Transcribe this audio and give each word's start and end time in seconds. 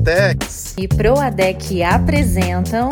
Duratex 0.00 0.76
e 0.78 0.88
Proadec 0.88 1.82
apresentam 1.82 2.88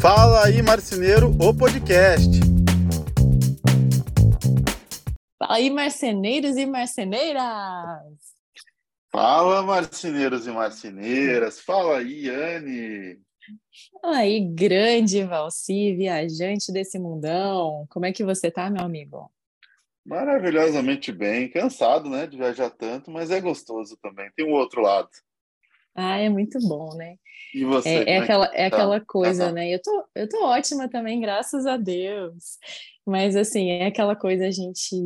Fala 0.00 0.46
aí 0.46 0.60
Marceneiro, 0.60 1.30
o 1.40 1.54
podcast. 1.54 2.28
Fala 5.38 5.54
aí 5.54 5.70
marceneiros 5.70 6.56
e 6.56 6.66
marceneiras. 6.66 7.42
Fala 9.12 9.62
marceneiros 9.62 10.48
e 10.48 10.50
marceneiras. 10.50 11.60
Fala 11.60 11.98
aí, 11.98 12.28
Anne. 12.28 13.18
Fala 14.02 14.16
aí, 14.16 14.40
grande 14.40 15.22
Valci, 15.22 15.94
viajante 15.94 16.72
desse 16.72 16.98
mundão. 16.98 17.86
Como 17.88 18.04
é 18.04 18.12
que 18.12 18.24
você 18.24 18.50
tá, 18.50 18.68
meu 18.68 18.82
amigo? 18.82 19.30
Maravilhosamente 20.04 21.12
bem, 21.12 21.48
cansado, 21.48 22.10
né, 22.10 22.26
de 22.26 22.36
viajar 22.36 22.70
tanto, 22.70 23.12
mas 23.12 23.30
é 23.30 23.40
gostoso 23.40 23.96
também. 24.02 24.28
Tem 24.36 24.44
o 24.44 24.50
um 24.50 24.52
outro 24.54 24.82
lado. 24.82 25.08
Ah, 25.96 26.18
é 26.18 26.28
muito 26.28 26.58
bom, 26.60 26.94
né? 26.94 27.16
E 27.54 27.64
você? 27.64 27.88
É, 27.88 28.12
é 28.12 28.18
aquela, 28.18 28.46
é 28.52 28.70
tá? 28.70 28.76
aquela 28.76 29.00
coisa, 29.00 29.50
né? 29.52 29.74
Eu 29.74 29.80
tô, 29.80 30.04
eu 30.14 30.28
tô 30.28 30.44
ótima 30.44 30.88
também, 30.88 31.20
graças 31.20 31.66
a 31.66 31.76
Deus. 31.76 32.58
Mas 33.06 33.36
assim, 33.36 33.70
é 33.70 33.86
aquela 33.86 34.16
coisa, 34.16 34.46
a 34.46 34.50
gente 34.50 34.96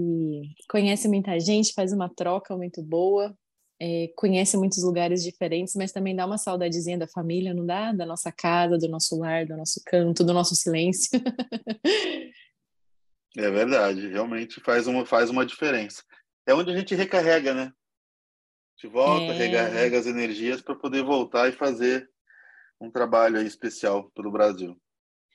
conhece 0.68 1.06
muita 1.06 1.38
gente, 1.38 1.74
faz 1.74 1.92
uma 1.92 2.08
troca 2.08 2.56
muito 2.56 2.82
boa, 2.82 3.34
é, 3.78 4.10
conhece 4.16 4.56
muitos 4.56 4.82
lugares 4.82 5.22
diferentes, 5.22 5.74
mas 5.74 5.92
também 5.92 6.16
dá 6.16 6.26
uma 6.26 6.38
saudadezinha 6.38 6.98
da 6.98 7.06
família, 7.06 7.54
não 7.54 7.64
dá? 7.64 7.92
Da 7.92 8.06
nossa 8.06 8.32
casa, 8.32 8.78
do 8.78 8.88
nosso 8.88 9.18
lar, 9.18 9.46
do 9.46 9.56
nosso 9.56 9.80
canto, 9.86 10.24
do 10.24 10.32
nosso 10.32 10.54
silêncio. 10.56 11.10
É 13.36 13.48
verdade, 13.48 14.08
realmente 14.08 14.60
faz 14.60 14.88
uma, 14.88 15.06
faz 15.06 15.30
uma 15.30 15.46
diferença. 15.46 16.02
É 16.44 16.52
onde 16.52 16.72
a 16.72 16.76
gente 16.76 16.96
recarrega, 16.96 17.54
né? 17.54 17.72
Gente 18.80 18.94
volta, 18.94 19.34
é... 19.34 19.36
recarrega 19.36 19.98
as 19.98 20.06
energias 20.06 20.62
para 20.62 20.74
poder 20.74 21.04
voltar 21.04 21.50
e 21.50 21.52
fazer 21.52 22.08
um 22.80 22.90
trabalho 22.90 23.42
especial 23.42 24.10
pelo 24.14 24.32
Brasil. 24.32 24.74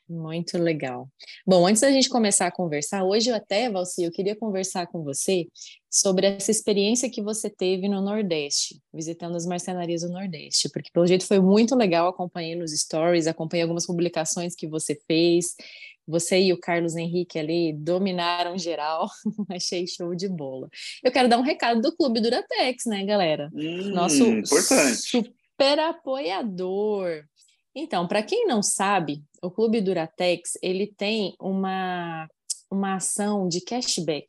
Muito 0.10 0.58
legal. 0.58 1.08
Bom, 1.46 1.66
antes 1.68 1.82
da 1.82 1.92
gente 1.92 2.10
começar 2.10 2.48
a 2.48 2.52
conversar, 2.52 3.04
hoje 3.04 3.30
eu 3.30 3.36
até, 3.36 3.70
Valci, 3.70 4.04
eu 4.04 4.12
queria 4.12 4.36
conversar 4.36 4.88
com 4.88 5.04
você 5.04 5.48
sobre 5.90 6.28
essa 6.28 6.50
experiência 6.50 7.10
que 7.10 7.22
você 7.22 7.50
teve 7.50 7.88
no 7.88 8.02
Nordeste, 8.02 8.82
visitando 8.94 9.36
as 9.36 9.46
marcenarias 9.46 10.02
do 10.02 10.10
Nordeste, 10.10 10.70
porque 10.70 10.90
pelo 10.92 11.08
jeito 11.08 11.26
foi 11.26 11.40
muito 11.40 11.76
legal, 11.76 12.08
acompanhei 12.08 12.56
nos 12.56 12.72
stories, 12.72 13.28
acompanhei 13.28 13.64
algumas 13.64 13.86
publicações 13.86 14.56
que 14.56 14.68
você 14.68 15.00
fez, 15.08 15.56
você 16.08 16.40
e 16.40 16.54
o 16.54 16.60
Carlos 16.60 16.96
Henrique 16.96 17.40
ali 17.40 17.74
dominaram 17.74 18.58
geral, 18.58 19.10
achei 19.50 19.88
show 19.88 20.14
de 20.16 20.28
bola. 20.28 20.70
Eu 21.04 21.12
quero 21.12 21.28
dar 21.28 21.38
um 21.38 21.44
recado 21.44 21.82
do 21.82 21.96
Clube 21.96 22.22
Duratex, 22.22 22.86
né, 22.86 23.04
galera? 23.06 23.50
Hum, 23.54 23.90
Nosso 23.90 24.24
importante. 24.24 24.96
super 24.96 25.80
apoiador. 25.80 27.26
Então, 27.74 28.08
para 28.08 28.24
quem 28.24 28.46
não 28.46 28.62
sabe, 28.62 29.24
o 29.42 29.52
Clube 29.52 29.82
Duratex 29.82 30.58
ele 30.62 30.88
tem 30.88 31.36
uma, 31.40 32.28
uma 32.72 32.96
ação 32.96 33.48
de 33.48 33.62
cashback. 33.62 34.28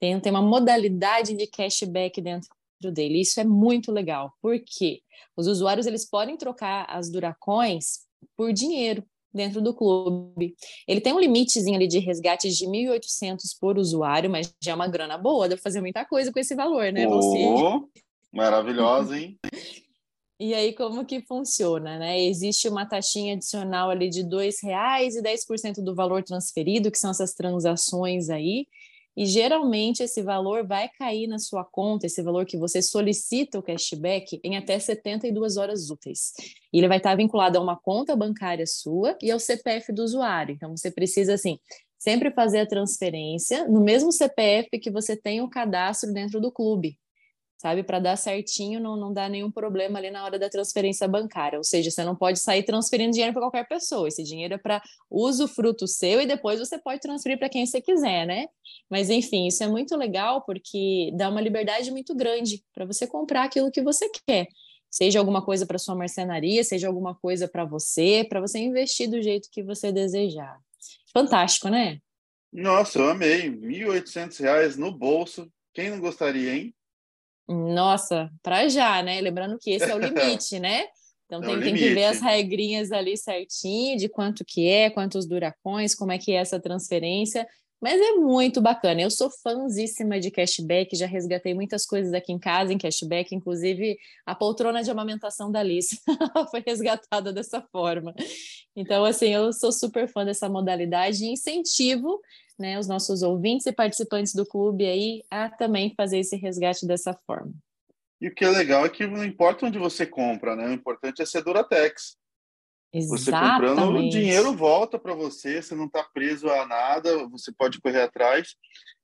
Tem, 0.00 0.18
tem 0.20 0.32
uma 0.32 0.40
modalidade 0.40 1.34
de 1.34 1.46
cashback 1.46 2.20
dentro 2.20 2.48
dele. 2.92 3.20
Isso 3.20 3.40
é 3.40 3.44
muito 3.44 3.90
legal, 3.90 4.32
porque 4.40 5.02
os 5.36 5.46
usuários 5.46 5.86
eles 5.86 6.08
podem 6.08 6.36
trocar 6.36 6.86
as 6.88 7.10
Duracoins 7.10 8.06
por 8.36 8.52
dinheiro 8.52 9.04
dentro 9.32 9.60
do 9.60 9.74
clube. 9.74 10.54
Ele 10.86 11.00
tem 11.00 11.12
um 11.12 11.20
limitezinho 11.20 11.76
ali 11.76 11.86
de 11.86 11.98
resgate 11.98 12.48
de 12.48 12.66
1.800 12.66 13.38
por 13.60 13.78
usuário, 13.78 14.30
mas 14.30 14.52
já 14.62 14.72
é 14.72 14.74
uma 14.74 14.88
grana 14.88 15.18
boa, 15.18 15.48
dá 15.48 15.56
para 15.56 15.62
fazer 15.62 15.80
muita 15.80 16.04
coisa 16.04 16.32
com 16.32 16.38
esse 16.38 16.54
valor, 16.54 16.92
né, 16.92 17.06
oh, 17.06 17.88
Maravilhosa, 18.32 19.18
hein? 19.18 19.38
E 20.40 20.54
aí, 20.54 20.72
como 20.72 21.04
que 21.04 21.20
funciona, 21.20 21.98
né? 21.98 22.20
Existe 22.22 22.68
uma 22.68 22.86
taxinha 22.86 23.34
adicional 23.34 23.90
ali 23.90 24.08
de 24.08 24.22
R$ 24.22 24.50
reais 24.62 25.16
e 25.16 25.20
10% 25.20 25.82
do 25.82 25.96
valor 25.96 26.22
transferido, 26.22 26.92
que 26.92 26.98
são 26.98 27.10
essas 27.10 27.34
transações 27.34 28.30
aí, 28.30 28.64
e 29.18 29.26
geralmente 29.26 30.00
esse 30.00 30.22
valor 30.22 30.64
vai 30.64 30.88
cair 30.88 31.26
na 31.26 31.40
sua 31.40 31.64
conta, 31.64 32.06
esse 32.06 32.22
valor 32.22 32.46
que 32.46 32.56
você 32.56 32.80
solicita 32.80 33.58
o 33.58 33.62
cashback, 33.62 34.38
em 34.44 34.56
até 34.56 34.78
72 34.78 35.56
horas 35.56 35.90
úteis. 35.90 36.32
E 36.72 36.78
ele 36.78 36.86
vai 36.86 36.98
estar 36.98 37.16
vinculado 37.16 37.58
a 37.58 37.60
uma 37.60 37.76
conta 37.76 38.14
bancária 38.14 38.64
sua 38.64 39.18
e 39.20 39.28
ao 39.32 39.40
CPF 39.40 39.92
do 39.92 40.04
usuário. 40.04 40.54
Então 40.54 40.76
você 40.76 40.88
precisa 40.88 41.34
assim, 41.34 41.58
sempre 41.98 42.30
fazer 42.30 42.60
a 42.60 42.66
transferência 42.66 43.66
no 43.66 43.80
mesmo 43.80 44.12
CPF 44.12 44.78
que 44.78 44.88
você 44.88 45.16
tem 45.16 45.40
o 45.40 45.50
cadastro 45.50 46.12
dentro 46.12 46.40
do 46.40 46.52
clube 46.52 46.96
sabe? 47.58 47.82
Para 47.82 47.98
dar 47.98 48.16
certinho, 48.16 48.78
não, 48.78 48.96
não 48.96 49.12
dá 49.12 49.28
nenhum 49.28 49.50
problema 49.50 49.98
ali 49.98 50.10
na 50.10 50.24
hora 50.24 50.38
da 50.38 50.48
transferência 50.48 51.08
bancária. 51.08 51.58
Ou 51.58 51.64
seja, 51.64 51.90
você 51.90 52.04
não 52.04 52.14
pode 52.14 52.38
sair 52.38 52.62
transferindo 52.62 53.10
dinheiro 53.10 53.32
para 53.32 53.42
qualquer 53.42 53.66
pessoa. 53.66 54.06
Esse 54.06 54.22
dinheiro 54.22 54.54
é 54.54 54.58
para 54.58 54.80
uso 55.10 55.48
fruto 55.48 55.86
seu 55.86 56.20
e 56.20 56.26
depois 56.26 56.60
você 56.60 56.78
pode 56.78 57.00
transferir 57.00 57.36
para 57.36 57.48
quem 57.48 57.66
você 57.66 57.80
quiser, 57.80 58.26
né? 58.26 58.46
Mas 58.88 59.10
enfim, 59.10 59.48
isso 59.48 59.62
é 59.62 59.68
muito 59.68 59.96
legal 59.96 60.42
porque 60.42 61.10
dá 61.14 61.28
uma 61.28 61.40
liberdade 61.40 61.90
muito 61.90 62.14
grande 62.14 62.62
para 62.72 62.86
você 62.86 63.06
comprar 63.06 63.44
aquilo 63.44 63.72
que 63.72 63.82
você 63.82 64.08
quer. 64.26 64.46
Seja 64.90 65.18
alguma 65.18 65.44
coisa 65.44 65.66
para 65.66 65.78
sua 65.78 65.94
marcenaria, 65.94 66.62
seja 66.64 66.86
alguma 66.86 67.14
coisa 67.14 67.46
para 67.46 67.64
você, 67.64 68.24
para 68.26 68.40
você 68.40 68.58
investir 68.58 69.10
do 69.10 69.20
jeito 69.20 69.50
que 69.50 69.62
você 69.62 69.92
desejar. 69.92 70.58
Fantástico, 71.12 71.68
né? 71.68 71.98
Nossa, 72.52 72.98
eu 72.98 73.10
amei. 73.10 73.50
R$ 73.50 73.58
1.800 73.58 74.76
no 74.76 74.90
bolso. 74.90 75.50
Quem 75.74 75.90
não 75.90 76.00
gostaria, 76.00 76.54
hein? 76.54 76.74
Nossa, 77.48 78.30
para 78.42 78.68
já, 78.68 79.02
né? 79.02 79.20
Lembrando 79.20 79.58
que 79.58 79.70
esse 79.70 79.90
é 79.90 79.94
o 79.94 79.98
limite, 79.98 80.60
né? 80.60 80.84
Então 81.26 81.42
é 81.42 81.46
tem, 81.46 81.60
tem, 81.60 81.74
que 81.74 81.94
ver 81.94 82.04
as 82.04 82.20
regrinhas 82.20 82.92
ali 82.92 83.16
certinho 83.16 83.96
de 83.98 84.08
quanto 84.08 84.44
que 84.44 84.66
é, 84.68 84.90
quantos 84.90 85.26
duracões, 85.26 85.94
como 85.94 86.12
é 86.12 86.18
que 86.18 86.32
é 86.32 86.36
essa 86.36 86.60
transferência. 86.60 87.46
Mas 87.80 88.00
é 88.00 88.12
muito 88.14 88.60
bacana. 88.60 89.00
Eu 89.00 89.10
sou 89.10 89.30
fãzíssima 89.30 90.18
de 90.18 90.30
cashback, 90.32 90.96
já 90.96 91.06
resgatei 91.06 91.54
muitas 91.54 91.86
coisas 91.86 92.12
aqui 92.12 92.32
em 92.32 92.38
casa 92.38 92.72
em 92.72 92.78
cashback, 92.78 93.34
inclusive 93.34 93.96
a 94.26 94.34
poltrona 94.34 94.82
de 94.82 94.90
amamentação 94.90 95.50
da 95.50 95.60
Alice 95.60 96.00
foi 96.50 96.62
resgatada 96.66 97.32
dessa 97.32 97.62
forma. 97.70 98.14
Então, 98.74 99.04
assim, 99.04 99.28
eu 99.28 99.52
sou 99.52 99.70
super 99.70 100.08
fã 100.08 100.24
dessa 100.24 100.48
modalidade 100.48 101.24
e 101.24 101.32
incentivo 101.32 102.20
né, 102.58 102.78
os 102.78 102.88
nossos 102.88 103.22
ouvintes 103.22 103.66
e 103.66 103.72
participantes 103.72 104.34
do 104.34 104.44
clube 104.44 104.84
aí 104.86 105.22
a 105.30 105.48
também 105.48 105.94
fazer 105.96 106.18
esse 106.18 106.36
resgate 106.36 106.86
dessa 106.86 107.14
forma. 107.26 107.52
E 108.20 108.28
o 108.28 108.34
que 108.34 108.44
é 108.44 108.48
legal 108.48 108.84
é 108.84 108.88
que 108.88 109.06
não 109.06 109.24
importa 109.24 109.66
onde 109.66 109.78
você 109.78 110.04
compra, 110.04 110.56
né? 110.56 110.66
O 110.68 110.72
importante 110.72 111.22
é 111.22 111.26
ser 111.26 111.42
Duratex. 111.44 112.16
Exatamente. 112.92 113.20
Você 113.20 113.30
comprando, 113.30 113.96
o 113.96 114.08
dinheiro 114.08 114.52
volta 114.54 114.98
para 114.98 115.14
você, 115.14 115.62
você 115.62 115.74
não 115.74 115.86
está 115.86 116.02
preso 116.02 116.48
a 116.48 116.66
nada, 116.66 117.28
você 117.28 117.52
pode 117.52 117.80
correr 117.80 118.02
atrás. 118.02 118.56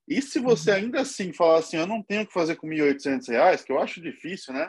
E 0.08 0.20
se 0.20 0.38
você 0.38 0.70
uhum. 0.70 0.76
ainda 0.76 1.00
assim 1.02 1.32
falar 1.32 1.58
assim, 1.58 1.76
eu 1.76 1.86
não 1.86 2.02
tenho 2.02 2.22
o 2.22 2.26
que 2.26 2.32
fazer 2.32 2.56
com 2.56 2.66
R$ 2.68 2.76
1.800, 2.94 3.62
que 3.62 3.72
eu 3.72 3.78
acho 3.78 4.00
difícil, 4.00 4.52
né? 4.52 4.68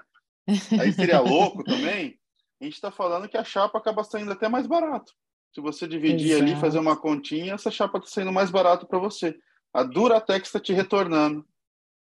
Aí 0.79 0.93
seria 0.93 1.19
louco 1.19 1.63
também. 1.65 2.19
A 2.61 2.65
gente 2.65 2.75
está 2.75 2.91
falando 2.91 3.27
que 3.27 3.37
a 3.37 3.43
chapa 3.43 3.77
acaba 3.77 4.03
saindo 4.03 4.31
até 4.31 4.47
mais 4.47 4.67
barato. 4.67 5.11
Se 5.55 5.61
você 5.61 5.87
dividir 5.87 6.31
Exato. 6.31 6.43
ali, 6.43 6.59
fazer 6.59 6.79
uma 6.79 6.97
continha, 6.97 7.53
essa 7.53 7.71
chapa 7.71 7.97
está 7.97 8.09
saindo 8.09 8.33
mais 8.33 8.51
barato 8.51 8.85
para 8.85 8.99
você. 8.99 9.33
A 9.73 9.83
Duratex 9.83 10.49
está 10.49 10.59
te 10.59 10.73
retornando. 10.73 11.45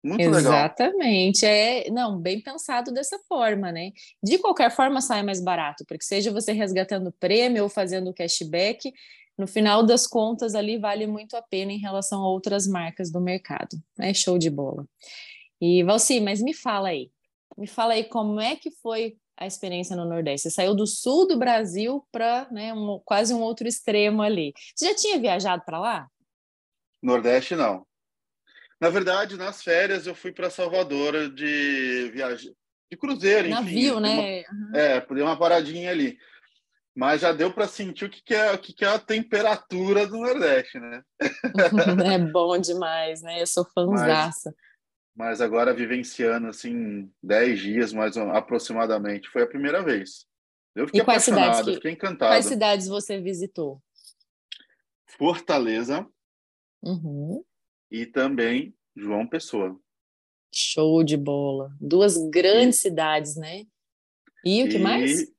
Muito 0.02 0.22
Exatamente. 0.22 1.44
legal. 1.44 1.54
É, 1.54 1.90
não, 1.90 2.18
bem 2.18 2.40
pensado 2.40 2.90
dessa 2.94 3.18
forma, 3.28 3.70
né? 3.70 3.92
De 4.22 4.38
qualquer 4.38 4.70
forma 4.70 5.02
sai 5.02 5.22
mais 5.22 5.38
barato, 5.38 5.84
porque 5.86 6.02
seja 6.02 6.32
você 6.32 6.52
resgatando 6.52 7.12
prêmio 7.20 7.64
ou 7.64 7.68
fazendo 7.68 8.14
cashback, 8.14 8.90
no 9.36 9.46
final 9.46 9.84
das 9.84 10.06
contas 10.06 10.54
ali 10.54 10.78
vale 10.78 11.06
muito 11.06 11.36
a 11.36 11.42
pena 11.42 11.72
em 11.72 11.78
relação 11.78 12.22
a 12.22 12.28
outras 12.30 12.66
marcas 12.66 13.12
do 13.12 13.20
mercado. 13.20 13.76
É 13.98 14.14
show 14.14 14.38
de 14.38 14.48
bola. 14.48 14.88
E 15.60 15.82
Valci, 15.84 16.20
mas 16.20 16.40
me 16.40 16.54
fala 16.54 16.88
aí. 16.88 17.10
Me 17.58 17.66
fala 17.66 17.92
aí 17.92 18.04
como 18.04 18.40
é 18.40 18.56
que 18.56 18.70
foi 18.70 19.18
a 19.36 19.46
experiência 19.46 19.94
no 19.94 20.04
Nordeste? 20.04 20.48
Você 20.48 20.54
saiu 20.54 20.74
do 20.74 20.86
sul 20.86 21.26
do 21.26 21.38
Brasil 21.38 22.06
para 22.10 22.48
né, 22.50 22.72
um, 22.72 23.00
quase 23.04 23.34
um 23.34 23.40
outro 23.40 23.68
extremo 23.68 24.22
ali. 24.22 24.52
Você 24.74 24.86
já 24.86 24.94
tinha 24.94 25.20
viajado 25.20 25.62
para 25.64 25.78
lá? 25.78 26.08
Nordeste, 27.02 27.54
não. 27.54 27.86
Na 28.80 28.90
verdade, 28.90 29.36
nas 29.36 29.62
férias 29.62 30.06
eu 30.06 30.14
fui 30.14 30.32
para 30.32 30.50
Salvador 30.50 31.32
de 31.32 32.10
viagem, 32.12 32.54
de 32.90 32.96
cruzeiro, 32.96 33.48
Navio, 33.48 33.94
enfim. 33.94 34.00
né? 34.00 34.44
Uma, 34.50 34.78
É, 34.78 35.00
dei 35.00 35.22
uma 35.22 35.38
paradinha 35.38 35.90
ali. 35.90 36.18
Mas 36.94 37.20
já 37.20 37.30
deu 37.30 37.52
para 37.52 37.68
sentir 37.68 38.06
o 38.06 38.10
que, 38.10 38.22
que, 38.22 38.34
é, 38.34 38.52
o 38.52 38.58
que, 38.58 38.72
que 38.72 38.84
é 38.84 38.88
a 38.88 38.98
temperatura 38.98 40.06
do 40.06 40.16
Nordeste, 40.16 40.78
né? 40.78 41.02
é 42.14 42.18
bom 42.18 42.56
demais, 42.58 43.20
né? 43.20 43.42
Eu 43.42 43.46
sou 43.46 43.66
fãzaça. 43.74 44.54
Mas 45.16 45.40
agora 45.40 45.72
vivenciando 45.72 46.48
assim 46.48 47.10
10 47.22 47.60
dias 47.60 47.92
mais 47.92 48.16
aproximadamente 48.18 49.30
foi 49.30 49.42
a 49.42 49.46
primeira 49.46 49.82
vez. 49.82 50.26
Eu 50.74 50.86
fiquei 50.86 51.00
apaixonado, 51.00 51.64
que, 51.64 51.74
fiquei 51.76 51.92
encantado. 51.92 52.32
Quais 52.32 52.44
cidades 52.44 52.86
você 52.86 53.18
visitou? 53.18 53.82
Fortaleza 55.06 56.06
uhum. 56.82 57.42
e 57.90 58.04
também 58.04 58.76
João 58.94 59.26
Pessoa. 59.26 59.80
Show 60.54 61.02
de 61.02 61.16
bola. 61.16 61.74
Duas 61.80 62.18
grandes 62.28 62.78
e, 62.78 62.82
cidades, 62.82 63.36
né? 63.36 63.64
E 64.44 64.64
o 64.64 64.68
que 64.68 64.76
e... 64.76 64.80
mais? 64.80 65.34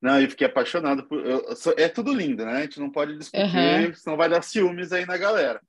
Não, 0.00 0.18
eu 0.18 0.30
fiquei 0.30 0.46
apaixonado 0.46 1.06
por. 1.06 1.24
Eu, 1.26 1.44
é 1.76 1.88
tudo 1.88 2.14
lindo, 2.14 2.44
né? 2.46 2.52
A 2.52 2.60
gente 2.62 2.80
não 2.80 2.90
pode 2.90 3.18
discutir, 3.18 3.44
uhum. 3.44 3.94
senão 3.94 4.16
vai 4.16 4.30
dar 4.30 4.42
ciúmes 4.42 4.92
aí 4.92 5.04
na 5.04 5.18
galera. 5.18 5.60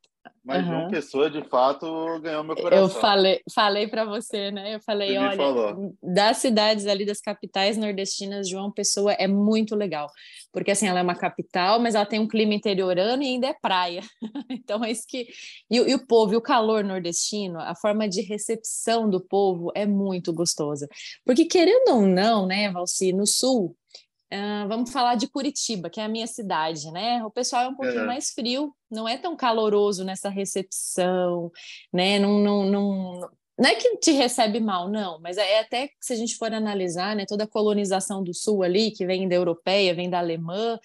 Mas 0.43 0.65
uhum. 0.65 0.71
João 0.71 0.89
Pessoa, 0.89 1.29
de 1.29 1.43
fato, 1.47 1.85
ganhou 2.19 2.43
meu 2.43 2.55
coração. 2.55 2.85
Eu 2.85 2.89
falei, 2.89 3.41
falei 3.53 3.87
para 3.87 4.05
você, 4.05 4.49
né? 4.49 4.75
Eu 4.75 4.81
falei, 4.81 5.15
olha, 5.15 5.37
falou. 5.37 5.95
das 6.01 6.37
cidades 6.37 6.87
ali, 6.87 7.05
das 7.05 7.21
capitais 7.21 7.77
nordestinas, 7.77 8.49
João 8.49 8.71
Pessoa 8.71 9.13
é 9.13 9.27
muito 9.27 9.75
legal. 9.75 10.09
Porque, 10.51 10.71
assim, 10.71 10.87
ela 10.87 10.99
é 10.99 11.03
uma 11.03 11.15
capital, 11.15 11.79
mas 11.79 11.93
ela 11.93 12.07
tem 12.07 12.19
um 12.19 12.27
clima 12.27 12.55
interiorano 12.55 13.21
e 13.21 13.27
ainda 13.27 13.47
é 13.47 13.53
praia. 13.53 14.01
então, 14.49 14.83
é 14.83 14.91
isso 14.91 15.03
que... 15.07 15.27
E, 15.69 15.77
e, 15.77 15.93
o 15.93 16.07
povo, 16.07 16.33
e 16.33 16.37
o 16.37 16.41
calor 16.41 16.83
nordestino, 16.83 17.59
a 17.59 17.75
forma 17.75 18.09
de 18.09 18.21
recepção 18.21 19.07
do 19.07 19.21
povo 19.21 19.71
é 19.75 19.85
muito 19.85 20.33
gostosa. 20.33 20.87
Porque, 21.23 21.45
querendo 21.45 21.89
ou 21.89 22.01
não, 22.01 22.47
né, 22.47 22.71
Valci, 22.71 23.13
no 23.13 23.27
sul, 23.27 23.75
Uh, 24.33 24.65
vamos 24.67 24.91
falar 24.91 25.15
de 25.15 25.27
Curitiba, 25.27 25.89
que 25.89 25.99
é 25.99 26.05
a 26.05 26.07
minha 26.07 26.25
cidade, 26.25 26.89
né? 26.91 27.21
O 27.25 27.29
pessoal 27.29 27.63
é 27.63 27.67
um 27.67 27.75
pouquinho 27.75 28.03
é. 28.03 28.05
mais 28.05 28.31
frio, 28.31 28.73
não 28.89 29.07
é 29.07 29.17
tão 29.17 29.35
caloroso 29.35 30.05
nessa 30.05 30.29
recepção, 30.29 31.51
né? 31.91 32.17
Não, 32.17 32.39
não, 32.39 32.63
não, 32.63 33.29
não 33.59 33.69
é 33.69 33.75
que 33.75 33.97
te 33.97 34.11
recebe 34.11 34.59
mal, 34.59 34.89
não, 34.89 35.19
mas 35.19 35.37
é 35.37 35.59
até 35.59 35.89
que 35.89 35.95
se 35.99 36.13
a 36.13 36.15
gente 36.15 36.37
for 36.37 36.53
analisar, 36.53 37.15
né, 37.15 37.25
toda 37.27 37.43
a 37.43 37.47
colonização 37.47 38.23
do 38.23 38.33
sul 38.33 38.63
ali, 38.63 38.91
que 38.91 39.05
vem 39.05 39.27
da 39.27 39.35
europeia, 39.35 39.93
vem 39.93 40.09
da 40.09 40.19
alemã, 40.19 40.79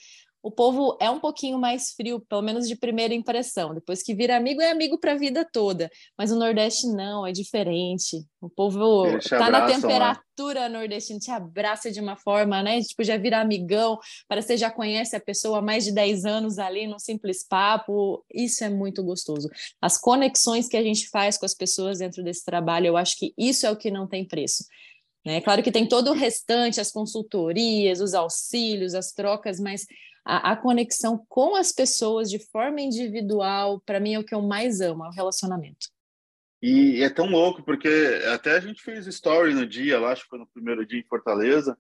o 0.46 0.50
povo 0.52 0.96
é 1.00 1.10
um 1.10 1.19
pouquinho 1.19 1.58
mais 1.58 1.90
frio, 1.90 2.20
pelo 2.20 2.40
menos 2.40 2.69
de 2.69 2.76
primeira 2.76 3.12
impressão. 3.12 3.75
Depois 3.75 4.00
que 4.00 4.14
vira 4.14 4.37
amigo, 4.37 4.62
é 4.62 4.70
amigo 4.70 4.96
para 4.96 5.10
a 5.10 5.16
vida 5.16 5.44
toda. 5.44 5.90
Mas 6.16 6.31
o 6.31 6.37
Nordeste 6.37 6.87
não, 6.87 7.26
é 7.26 7.32
diferente. 7.32 8.25
O 8.40 8.48
povo 8.48 9.08
está 9.16 9.50
na 9.50 9.66
né? 9.66 9.75
temperatura 9.75 10.69
né? 10.69 10.78
nordestina, 10.78 11.19
te 11.19 11.32
abraça 11.32 11.90
de 11.90 12.00
uma 12.00 12.14
forma, 12.14 12.62
né? 12.62 12.81
Tipo, 12.81 13.02
já 13.02 13.16
vira 13.16 13.40
amigão, 13.40 13.98
parece 14.28 14.46
que 14.46 14.52
você 14.52 14.58
já 14.58 14.70
conhece 14.70 15.16
a 15.16 15.20
pessoa 15.20 15.58
há 15.58 15.62
mais 15.62 15.84
de 15.84 15.90
10 15.90 16.25
anos 16.25 16.60
ali, 16.60 16.87
num 16.87 17.00
simples 17.00 17.44
papo. 17.44 18.25
Isso 18.32 18.62
é 18.62 18.69
muito 18.69 19.02
gostoso. 19.02 19.50
As 19.82 19.98
conexões 19.98 20.69
que 20.69 20.76
a 20.76 20.82
gente 20.82 21.08
faz 21.08 21.37
com 21.37 21.44
as 21.44 21.54
pessoas 21.54 21.98
dentro 21.98 22.22
desse 22.22 22.44
trabalho, 22.44 22.87
eu 22.87 22.96
acho 22.96 23.19
que 23.19 23.34
isso 23.37 23.66
é 23.66 23.70
o 23.72 23.76
que 23.76 23.90
não 23.90 24.06
tem 24.06 24.25
preço. 24.25 24.62
Né? 25.25 25.40
Claro 25.40 25.60
que 25.60 25.72
tem 25.72 25.88
todo 25.88 26.10
o 26.12 26.14
restante, 26.14 26.81
as 26.81 26.93
consultorias, 26.93 28.00
os 28.00 28.14
auxílios, 28.14 28.94
as 28.94 29.10
trocas, 29.10 29.58
mas 29.58 29.84
a, 30.26 30.52
a 30.52 30.56
conexão 30.56 31.25
com 31.28 31.55
as 31.55 31.70
pessoas 31.70 32.28
de 32.28 32.40
forma 32.40 32.81
individual, 32.81 33.81
para 33.87 34.00
mim 34.00 34.14
é 34.14 34.19
o 34.19 34.25
que 34.25 34.34
eu 34.34 34.43
mais 34.43 34.81
amo, 34.81 35.05
é 35.05 35.08
o 35.08 35.12
relacionamento. 35.12 35.87
E 36.61 37.00
é 37.00 37.08
tão 37.08 37.26
louco, 37.26 37.62
porque 37.62 37.88
até 38.32 38.56
a 38.56 38.61
gente 38.61 38.82
fez 38.82 39.06
story 39.06 39.55
no 39.55 39.64
dia, 39.64 40.00
lá, 40.00 40.11
acho 40.11 40.25
que 40.25 40.31
foi 40.31 40.40
no 40.40 40.49
primeiro 40.49 40.84
dia 40.84 40.99
em 40.99 41.06
Fortaleza, 41.06 41.78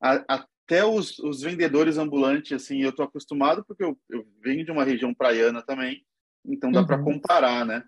a, 0.00 0.24
até 0.34 0.82
os, 0.82 1.18
os, 1.18 1.42
vendedores 1.42 1.98
ambulantes, 1.98 2.52
assim, 2.52 2.80
eu 2.80 2.92
tô 2.92 3.02
acostumado 3.02 3.62
porque 3.66 3.84
eu, 3.84 3.98
eu 4.08 4.26
venho 4.42 4.64
de 4.64 4.70
uma 4.70 4.84
região 4.84 5.12
praiana 5.12 5.60
também, 5.60 6.06
então 6.42 6.72
dá 6.72 6.80
uhum. 6.80 6.86
para 6.86 7.02
comparar, 7.02 7.66
né? 7.66 7.84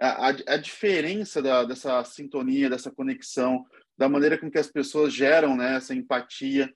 A, 0.00 0.30
a, 0.30 0.54
a 0.54 0.56
diferença 0.56 1.40
da, 1.40 1.62
dessa 1.62 2.02
sintonia, 2.02 2.68
dessa 2.68 2.90
conexão, 2.90 3.64
da 3.96 4.08
maneira 4.08 4.36
com 4.36 4.50
que 4.50 4.58
as 4.58 4.68
pessoas 4.68 5.12
geram 5.12 5.56
né, 5.56 5.76
essa 5.76 5.94
empatia, 5.94 6.72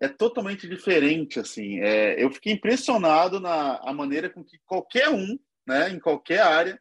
é 0.00 0.08
totalmente 0.08 0.68
diferente, 0.68 1.40
assim. 1.40 1.80
É, 1.80 2.22
eu 2.22 2.30
fiquei 2.30 2.52
impressionado 2.52 3.40
na 3.40 3.76
a 3.78 3.92
maneira 3.92 4.28
com 4.28 4.44
que 4.44 4.58
qualquer 4.66 5.08
um, 5.08 5.38
né, 5.66 5.90
em 5.90 5.98
qualquer 5.98 6.40
área, 6.40 6.80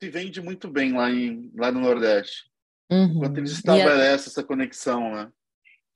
se 0.00 0.08
vende 0.08 0.40
muito 0.40 0.68
bem 0.68 0.92
lá, 0.92 1.10
em, 1.10 1.50
lá 1.54 1.70
no 1.70 1.80
Nordeste. 1.80 2.44
Uhum. 2.90 3.20
Quando 3.20 3.38
eles 3.38 3.52
estabelecem 3.52 4.30
essa 4.30 4.42
conexão, 4.42 5.12
né? 5.14 5.30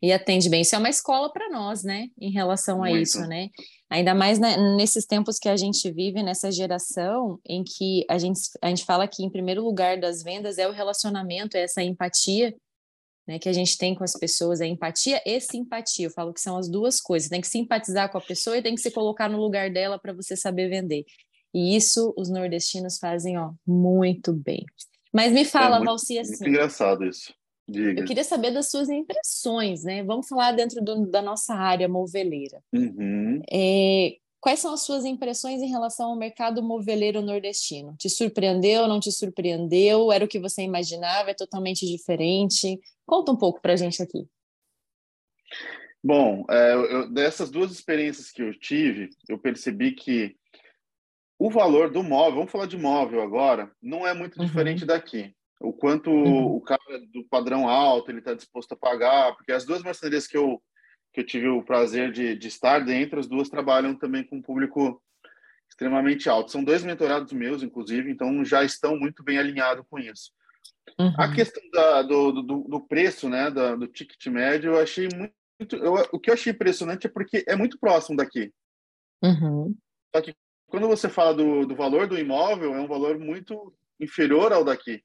E 0.02 0.12
atende 0.12 0.48
bem. 0.50 0.60
Isso 0.60 0.74
é 0.74 0.78
uma 0.78 0.90
escola 0.90 1.32
para 1.32 1.48
nós, 1.48 1.82
né? 1.82 2.08
Em 2.20 2.30
relação 2.30 2.82
a 2.82 2.88
muito. 2.88 3.02
isso, 3.02 3.20
né? 3.22 3.48
Ainda 3.88 4.14
mais 4.14 4.38
né, 4.38 4.56
nesses 4.76 5.06
tempos 5.06 5.38
que 5.38 5.48
a 5.48 5.56
gente 5.56 5.90
vive, 5.90 6.22
nessa 6.22 6.52
geração 6.52 7.40
em 7.46 7.64
que 7.64 8.04
a 8.08 8.18
gente, 8.18 8.40
a 8.60 8.68
gente 8.68 8.84
fala 8.84 9.08
que, 9.08 9.24
em 9.24 9.30
primeiro 9.30 9.64
lugar 9.64 9.98
das 9.98 10.22
vendas, 10.22 10.58
é 10.58 10.68
o 10.68 10.72
relacionamento, 10.72 11.56
é 11.56 11.62
essa 11.62 11.82
empatia 11.82 12.54
né, 13.26 13.38
que 13.38 13.48
a 13.48 13.52
gente 13.52 13.76
tem 13.76 13.94
com 13.94 14.04
as 14.04 14.12
pessoas, 14.12 14.60
é 14.60 14.66
empatia 14.66 15.20
e 15.26 15.40
simpatia. 15.40 16.06
Eu 16.06 16.10
falo 16.10 16.32
que 16.32 16.40
são 16.40 16.56
as 16.56 16.68
duas 16.68 17.00
coisas. 17.00 17.28
Tem 17.28 17.40
que 17.40 17.48
simpatizar 17.48 18.10
com 18.10 18.18
a 18.18 18.20
pessoa 18.20 18.56
e 18.56 18.62
tem 18.62 18.74
que 18.74 18.80
se 18.80 18.90
colocar 18.90 19.28
no 19.28 19.38
lugar 19.38 19.70
dela 19.70 19.98
para 19.98 20.12
você 20.12 20.36
saber 20.36 20.68
vender. 20.68 21.04
E 21.52 21.76
isso 21.76 22.12
os 22.16 22.28
nordestinos 22.28 22.98
fazem 22.98 23.38
ó, 23.38 23.52
muito 23.66 24.32
bem. 24.32 24.64
Mas 25.12 25.32
me 25.32 25.44
fala, 25.44 25.76
é 25.76 25.78
muito, 25.78 25.88
Valci, 25.88 26.18
assim. 26.18 26.32
Muito 26.32 26.48
engraçado 26.48 27.04
isso. 27.04 27.32
Diga. 27.68 28.00
Eu 28.00 28.04
queria 28.04 28.22
saber 28.22 28.52
das 28.52 28.70
suas 28.70 28.88
impressões, 28.88 29.82
né? 29.82 30.04
Vamos 30.04 30.28
falar 30.28 30.52
dentro 30.52 30.84
do, 30.84 31.06
da 31.06 31.20
nossa 31.20 31.54
área 31.54 31.88
moveleira. 31.88 32.62
Uhum. 32.72 33.42
É, 33.50 34.16
Quais 34.40 34.60
são 34.60 34.74
as 34.74 34.82
suas 34.82 35.04
impressões 35.04 35.60
em 35.60 35.68
relação 35.68 36.10
ao 36.10 36.16
mercado 36.16 36.62
moveleiro 36.62 37.20
nordestino? 37.20 37.96
Te 37.98 38.08
surpreendeu, 38.08 38.86
não 38.86 39.00
te 39.00 39.10
surpreendeu? 39.10 40.12
Era 40.12 40.24
o 40.24 40.28
que 40.28 40.38
você 40.38 40.62
imaginava? 40.62 41.30
É 41.30 41.34
totalmente 41.34 41.86
diferente? 41.86 42.78
Conta 43.04 43.32
um 43.32 43.36
pouco 43.36 43.60
para 43.60 43.72
a 43.72 43.76
gente 43.76 44.02
aqui. 44.02 44.28
Bom, 46.02 46.44
é, 46.48 46.74
eu, 46.74 47.10
dessas 47.10 47.50
duas 47.50 47.72
experiências 47.72 48.30
que 48.30 48.42
eu 48.42 48.56
tive, 48.56 49.10
eu 49.28 49.38
percebi 49.38 49.92
que 49.92 50.36
o 51.38 51.50
valor 51.50 51.90
do 51.90 52.02
móvel, 52.02 52.36
vamos 52.36 52.52
falar 52.52 52.66
de 52.66 52.78
móvel 52.78 53.20
agora, 53.20 53.70
não 53.82 54.06
é 54.06 54.14
muito 54.14 54.38
uhum. 54.38 54.46
diferente 54.46 54.84
daqui. 54.86 55.34
O 55.60 55.72
quanto 55.72 56.10
uhum. 56.10 56.56
o 56.56 56.60
cara 56.60 56.80
do 57.12 57.24
padrão 57.28 57.68
alto 57.68 58.10
ele 58.10 58.18
está 58.18 58.34
disposto 58.34 58.72
a 58.72 58.76
pagar, 58.76 59.34
porque 59.34 59.52
as 59.52 59.64
duas 59.64 59.82
marcenarias 59.82 60.26
que 60.26 60.36
eu 60.36 60.62
que 61.16 61.20
eu 61.20 61.26
tive 61.26 61.48
o 61.48 61.62
prazer 61.62 62.12
de, 62.12 62.36
de 62.36 62.46
estar 62.46 62.84
dentro, 62.84 63.18
as 63.18 63.26
duas 63.26 63.48
trabalham 63.48 63.94
também 63.94 64.22
com 64.22 64.36
um 64.36 64.42
público 64.42 65.02
extremamente 65.66 66.28
alto. 66.28 66.52
São 66.52 66.62
dois 66.62 66.84
mentorados 66.84 67.32
meus, 67.32 67.62
inclusive, 67.62 68.10
então 68.10 68.44
já 68.44 68.62
estão 68.62 68.98
muito 68.98 69.24
bem 69.24 69.38
alinhados 69.38 69.86
com 69.88 69.98
isso. 69.98 70.30
Uhum. 70.98 71.14
A 71.16 71.34
questão 71.34 71.62
da, 71.70 72.02
do, 72.02 72.42
do, 72.42 72.58
do, 72.68 72.80
preço, 72.86 73.30
né, 73.30 73.50
da, 73.50 73.74
do 73.74 73.86
ticket 73.86 74.26
médio, 74.26 74.72
eu 74.72 74.78
achei 74.78 75.08
muito. 75.10 75.34
Eu, 75.76 75.94
o 76.12 76.20
que 76.20 76.28
eu 76.28 76.34
achei 76.34 76.52
impressionante 76.52 77.06
é 77.06 77.10
porque 77.10 77.42
é 77.48 77.56
muito 77.56 77.78
próximo 77.78 78.18
daqui. 78.18 78.52
Uhum. 79.24 79.74
Só 80.14 80.20
que 80.20 80.34
quando 80.66 80.86
você 80.86 81.08
fala 81.08 81.32
do, 81.32 81.64
do 81.64 81.74
valor 81.74 82.06
do 82.06 82.18
imóvel, 82.18 82.74
é 82.74 82.78
um 82.78 82.86
valor 82.86 83.18
muito 83.18 83.74
inferior 83.98 84.52
ao 84.52 84.62
daqui. 84.62 85.02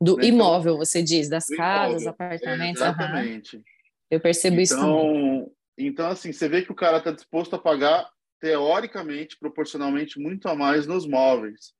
Do 0.00 0.16
né? 0.16 0.26
imóvel, 0.26 0.74
então, 0.74 0.86
você 0.86 1.02
diz, 1.02 1.28
das 1.28 1.46
casas, 1.46 2.02
imóvel. 2.02 2.10
apartamentos. 2.10 2.80
exatamente. 2.80 3.56
Uhum. 3.56 3.62
Eu 4.10 4.20
percebo 4.20 4.60
então, 4.60 4.62
isso 4.62 4.76
também. 4.76 5.52
Então, 5.78 6.08
assim, 6.08 6.32
você 6.32 6.48
vê 6.48 6.62
que 6.62 6.72
o 6.72 6.74
cara 6.74 6.98
está 6.98 7.12
disposto 7.12 7.54
a 7.54 7.58
pagar, 7.58 8.10
teoricamente, 8.40 9.38
proporcionalmente, 9.38 10.18
muito 10.18 10.48
a 10.48 10.54
mais 10.54 10.86
nos 10.86 11.06
móveis. 11.06 11.72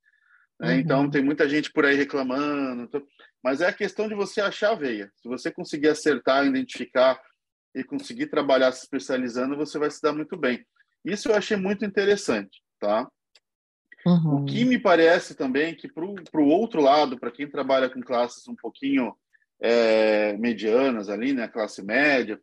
Né? 0.59 0.73
Uhum. 0.73 0.79
Então, 0.79 1.09
tem 1.09 1.23
muita 1.23 1.47
gente 1.49 1.71
por 1.71 1.85
aí 1.85 1.95
reclamando. 1.95 2.89
Mas 3.43 3.61
é 3.61 3.67
a 3.67 3.73
questão 3.73 4.07
de 4.07 4.15
você 4.15 4.41
achar 4.41 4.71
a 4.71 4.75
veia. 4.75 5.11
Se 5.15 5.27
você 5.27 5.51
conseguir 5.51 5.89
acertar, 5.89 6.45
identificar 6.45 7.21
e 7.73 7.83
conseguir 7.83 8.27
trabalhar 8.27 8.71
se 8.71 8.83
especializando, 8.83 9.55
você 9.55 9.77
vai 9.77 9.89
se 9.89 10.01
dar 10.01 10.13
muito 10.13 10.37
bem. 10.37 10.65
Isso 11.03 11.29
eu 11.29 11.35
achei 11.35 11.55
muito 11.55 11.85
interessante, 11.85 12.61
tá? 12.79 13.09
Uhum. 14.05 14.35
O 14.35 14.45
que 14.45 14.63
me 14.65 14.79
parece 14.79 15.35
também 15.35 15.75
que 15.75 15.87
para 15.87 16.05
o 16.05 16.47
outro 16.47 16.81
lado, 16.81 17.19
para 17.19 17.31
quem 17.31 17.49
trabalha 17.49 17.89
com 17.89 18.01
classes 18.01 18.47
um 18.47 18.55
pouquinho 18.55 19.15
é, 19.61 20.33
medianas 20.37 21.09
ali, 21.09 21.33
né, 21.33 21.47
classe 21.47 21.83
média, 21.83 22.39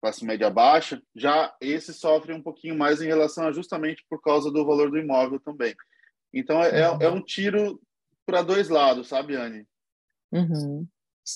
classe 0.00 0.24
média 0.24 0.48
baixa, 0.50 1.02
já 1.14 1.54
esses 1.60 1.96
sofrem 1.96 2.36
um 2.36 2.42
pouquinho 2.42 2.76
mais 2.76 3.00
em 3.00 3.06
relação 3.06 3.46
a 3.46 3.52
justamente 3.52 4.04
por 4.08 4.20
causa 4.20 4.50
do 4.50 4.64
valor 4.64 4.90
do 4.90 4.98
imóvel 4.98 5.40
também. 5.40 5.74
Então 6.32 6.62
é, 6.62 6.80
é 6.80 7.04
é 7.06 7.10
um 7.10 7.22
tiro 7.22 7.80
para 8.24 8.42
dois 8.42 8.68
lados, 8.68 9.08
sabe, 9.08 9.36
Anne? 9.36 9.66
Uhum. 10.32 10.86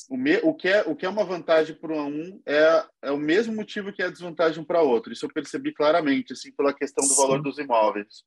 O, 0.08 0.16
me, 0.16 0.36
o, 0.38 0.54
que 0.54 0.68
é, 0.68 0.82
o 0.82 0.94
que 0.94 1.04
é 1.04 1.08
uma 1.08 1.24
vantagem 1.24 1.74
para 1.74 2.00
um 2.00 2.40
é, 2.46 2.84
é 3.02 3.10
o 3.10 3.16
mesmo 3.16 3.54
motivo 3.54 3.92
que 3.92 4.02
é 4.02 4.10
desvantagem 4.10 4.62
para 4.62 4.82
outro. 4.82 5.12
Isso 5.12 5.24
eu 5.24 5.32
percebi 5.32 5.72
claramente, 5.72 6.32
assim, 6.32 6.52
pela 6.52 6.74
questão 6.74 7.04
do 7.04 7.12
Sim. 7.12 7.20
valor 7.20 7.42
dos 7.42 7.58
imóveis. 7.58 8.24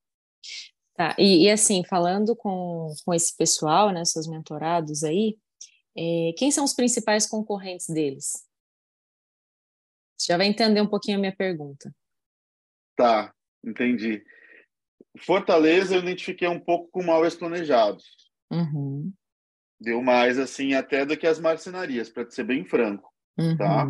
Tá, 0.95 1.15
e, 1.17 1.45
e, 1.45 1.51
assim, 1.51 1.83
falando 1.85 2.35
com, 2.35 2.93
com 3.05 3.13
esse 3.13 3.35
pessoal, 3.35 3.91
né, 3.91 4.03
seus 4.05 4.27
mentorados 4.27 5.03
aí, 5.03 5.37
é, 5.95 6.33
quem 6.37 6.51
são 6.51 6.63
os 6.63 6.73
principais 6.73 7.25
concorrentes 7.27 7.87
deles? 7.87 8.45
Você 10.17 10.31
já 10.31 10.37
vai 10.37 10.47
entender 10.47 10.81
um 10.81 10.87
pouquinho 10.87 11.17
a 11.17 11.19
minha 11.19 11.35
pergunta. 11.35 11.93
Tá, 12.95 13.33
entendi. 13.63 14.23
Fortaleza 15.19 15.95
eu 15.95 15.99
identifiquei 15.99 16.47
um 16.47 16.59
pouco 16.59 16.89
com 16.89 17.03
móveis 17.03 17.35
planejados. 17.35 18.03
Uhum. 18.51 19.11
Deu 19.79 20.01
mais 20.01 20.39
assim 20.39 20.73
até 20.73 21.05
do 21.05 21.17
que 21.17 21.27
as 21.27 21.39
marcenarias, 21.39 22.09
para 22.09 22.29
ser 22.29 22.43
bem 22.43 22.65
franco, 22.65 23.11
tá? 23.35 23.43
uhum. 23.43 23.57
tá? 23.57 23.87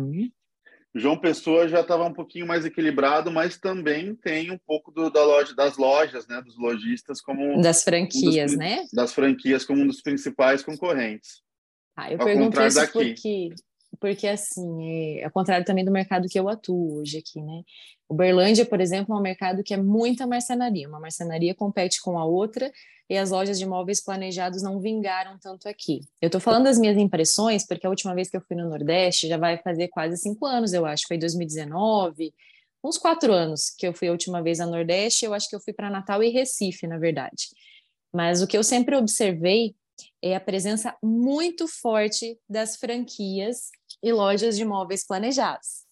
João 0.96 1.18
Pessoa 1.18 1.68
já 1.68 1.80
estava 1.80 2.04
um 2.04 2.12
pouquinho 2.12 2.46
mais 2.46 2.64
equilibrado, 2.64 3.30
mas 3.30 3.58
também 3.58 4.14
tem 4.14 4.52
um 4.52 4.58
pouco 4.58 4.92
do, 4.92 5.10
da 5.10 5.24
loja, 5.24 5.52
das 5.54 5.76
lojas, 5.76 6.26
né, 6.28 6.40
dos 6.40 6.56
lojistas 6.56 7.20
como 7.20 7.60
das 7.60 7.82
franquias, 7.82 8.52
um 8.52 8.56
dos, 8.56 8.64
né? 8.64 8.86
Das 8.92 9.12
franquias 9.12 9.64
como 9.64 9.82
um 9.82 9.86
dos 9.88 10.00
principais 10.00 10.62
concorrentes. 10.62 11.42
Ah, 11.96 12.10
eu 12.12 12.18
Ao 12.18 12.24
pergunto 12.26 12.60
isso 12.62 12.76
daqui. 12.80 12.92
porque 12.92 13.54
porque 14.00 14.26
assim, 14.26 15.18
é 15.20 15.24
ao 15.24 15.30
contrário 15.30 15.64
também 15.64 15.84
do 15.84 15.90
mercado 15.90 16.28
que 16.28 16.38
eu 16.38 16.48
atuo 16.48 16.98
hoje 16.98 17.18
aqui, 17.18 17.40
né? 17.40 17.62
Uberlândia, 18.08 18.66
por 18.66 18.80
exemplo, 18.80 19.14
é 19.14 19.18
um 19.18 19.22
mercado 19.22 19.62
que 19.62 19.72
é 19.72 19.76
muita 19.76 20.26
marcenaria. 20.26 20.88
Uma 20.88 21.00
marcenaria 21.00 21.54
compete 21.54 22.00
com 22.02 22.18
a 22.18 22.24
outra 22.24 22.70
e 23.08 23.16
as 23.16 23.30
lojas 23.30 23.58
de 23.58 23.64
imóveis 23.64 24.02
planejados 24.02 24.62
não 24.62 24.80
vingaram 24.80 25.38
tanto 25.38 25.68
aqui. 25.68 26.00
Eu 26.20 26.26
estou 26.26 26.40
falando 26.40 26.64
das 26.64 26.78
minhas 26.78 26.96
impressões, 26.96 27.66
porque 27.66 27.86
a 27.86 27.90
última 27.90 28.14
vez 28.14 28.28
que 28.28 28.36
eu 28.36 28.40
fui 28.40 28.56
no 28.56 28.68
Nordeste 28.68 29.28
já 29.28 29.36
vai 29.36 29.58
fazer 29.58 29.88
quase 29.88 30.16
cinco 30.16 30.44
anos, 30.46 30.72
eu 30.72 30.84
acho, 30.84 31.06
foi 31.06 31.16
2019, 31.16 32.34
uns 32.82 32.98
quatro 32.98 33.32
anos 33.32 33.70
que 33.70 33.86
eu 33.86 33.94
fui 33.94 34.08
a 34.08 34.12
última 34.12 34.42
vez 34.42 34.60
a 34.60 34.66
Nordeste. 34.66 35.24
Eu 35.24 35.34
acho 35.34 35.48
que 35.48 35.56
eu 35.56 35.60
fui 35.60 35.72
para 35.72 35.88
Natal 35.90 36.22
e 36.22 36.30
Recife, 36.30 36.86
na 36.86 36.98
verdade. 36.98 37.48
Mas 38.12 38.42
o 38.42 38.46
que 38.46 38.56
eu 38.56 38.62
sempre 38.62 38.96
observei 38.96 39.74
é 40.22 40.34
a 40.34 40.40
presença 40.40 40.96
muito 41.02 41.66
forte 41.68 42.38
das 42.48 42.76
franquias 42.76 43.70
e 44.02 44.12
lojas 44.12 44.56
de 44.56 44.62
imóveis 44.62 45.06
planejados. 45.06 45.84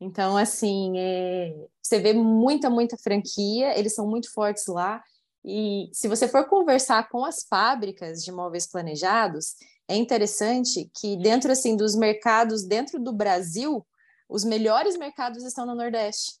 Então, 0.00 0.36
assim, 0.36 0.92
é, 0.96 1.54
você 1.82 1.98
vê 1.98 2.12
muita, 2.12 2.70
muita 2.70 2.96
franquia, 2.96 3.76
eles 3.78 3.94
são 3.94 4.06
muito 4.06 4.32
fortes 4.32 4.66
lá. 4.66 5.02
E 5.44 5.88
se 5.92 6.08
você 6.08 6.28
for 6.28 6.46
conversar 6.48 7.08
com 7.08 7.24
as 7.24 7.42
fábricas 7.48 8.22
de 8.22 8.30
imóveis 8.30 8.66
planejados, 8.66 9.54
é 9.88 9.96
interessante 9.96 10.90
que 11.00 11.16
dentro 11.16 11.50
assim 11.50 11.76
dos 11.76 11.96
mercados 11.96 12.64
dentro 12.64 13.00
do 13.00 13.12
Brasil, 13.12 13.84
os 14.28 14.44
melhores 14.44 14.96
mercados 14.96 15.42
estão 15.42 15.64
no 15.64 15.74
Nordeste. 15.74 16.38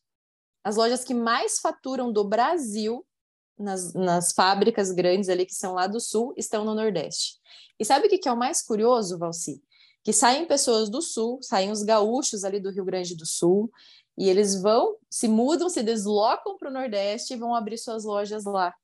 As 0.62 0.76
lojas 0.76 1.02
que 1.02 1.14
mais 1.14 1.58
faturam 1.58 2.12
do 2.12 2.22
Brasil 2.24 3.04
nas, 3.58 3.92
nas 3.94 4.32
fábricas 4.32 4.90
grandes 4.90 5.28
ali 5.28 5.44
que 5.44 5.54
são 5.54 5.74
lá 5.74 5.86
do 5.86 6.00
Sul 6.00 6.32
estão 6.36 6.64
no 6.64 6.74
Nordeste. 6.74 7.36
E 7.78 7.84
sabe 7.84 8.06
o 8.06 8.10
que 8.10 8.28
é 8.28 8.32
o 8.32 8.36
mais 8.36 8.62
curioso, 8.62 9.18
Valci? 9.18 9.62
que 10.08 10.12
saem 10.14 10.46
pessoas 10.46 10.88
do 10.88 11.02
sul, 11.02 11.38
saem 11.42 11.70
os 11.70 11.82
gaúchos 11.82 12.42
ali 12.42 12.58
do 12.58 12.70
Rio 12.70 12.82
Grande 12.82 13.14
do 13.14 13.26
Sul, 13.26 13.70
e 14.16 14.26
eles 14.26 14.60
vão, 14.60 14.96
se 15.10 15.28
mudam, 15.28 15.68
se 15.68 15.82
deslocam 15.82 16.56
para 16.56 16.70
o 16.70 16.72
Nordeste 16.72 17.34
e 17.34 17.36
vão 17.36 17.54
abrir 17.54 17.76
suas 17.76 18.04
lojas 18.04 18.44
lá. 18.44 18.74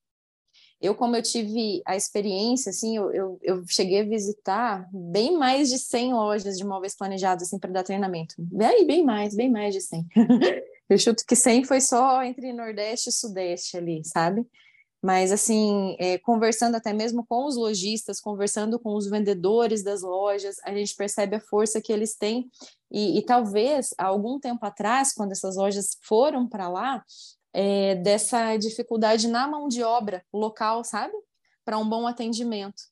Eu, 0.84 0.94
como 0.94 1.16
eu 1.16 1.22
tive 1.22 1.80
a 1.86 1.96
experiência, 1.96 2.68
assim, 2.68 2.94
eu, 2.94 3.10
eu, 3.10 3.38
eu 3.42 3.64
cheguei 3.66 4.02
a 4.02 4.04
visitar 4.04 4.86
bem 4.92 5.34
mais 5.38 5.70
de 5.70 5.78
100 5.78 6.12
lojas 6.12 6.58
de 6.58 6.64
móveis 6.64 6.94
planejados, 6.94 7.44
assim, 7.44 7.58
para 7.58 7.72
dar 7.72 7.82
treinamento. 7.82 8.34
Bem, 8.36 8.86
bem 8.86 9.02
mais, 9.02 9.34
bem 9.34 9.50
mais 9.50 9.72
de 9.72 9.80
100. 9.80 10.06
eu 10.90 10.98
chuto 10.98 11.24
que 11.26 11.34
100 11.34 11.64
foi 11.64 11.80
só 11.80 12.22
entre 12.22 12.52
Nordeste 12.52 13.08
e 13.08 13.12
Sudeste 13.12 13.78
ali, 13.78 14.02
sabe? 14.04 14.46
Mas, 15.02 15.32
assim, 15.32 15.96
é, 15.98 16.18
conversando 16.18 16.74
até 16.74 16.92
mesmo 16.92 17.24
com 17.26 17.46
os 17.46 17.56
lojistas, 17.56 18.20
conversando 18.20 18.78
com 18.78 18.94
os 18.94 19.08
vendedores 19.08 19.82
das 19.82 20.02
lojas, 20.02 20.56
a 20.64 20.74
gente 20.74 20.94
percebe 20.94 21.36
a 21.36 21.40
força 21.40 21.80
que 21.80 21.94
eles 21.94 22.14
têm. 22.14 22.50
E, 22.92 23.18
e 23.18 23.22
talvez, 23.22 23.94
há 23.96 24.04
algum 24.04 24.38
tempo 24.38 24.66
atrás, 24.66 25.14
quando 25.14 25.32
essas 25.32 25.56
lojas 25.56 25.96
foram 26.02 26.46
para 26.46 26.68
lá, 26.68 27.02
é, 27.54 27.94
dessa 27.94 28.56
dificuldade 28.56 29.28
na 29.28 29.46
mão 29.46 29.68
de 29.68 29.82
obra 29.82 30.24
local, 30.32 30.84
sabe? 30.84 31.14
Para 31.64 31.78
um 31.78 31.88
bom 31.88 32.06
atendimento. 32.06 32.82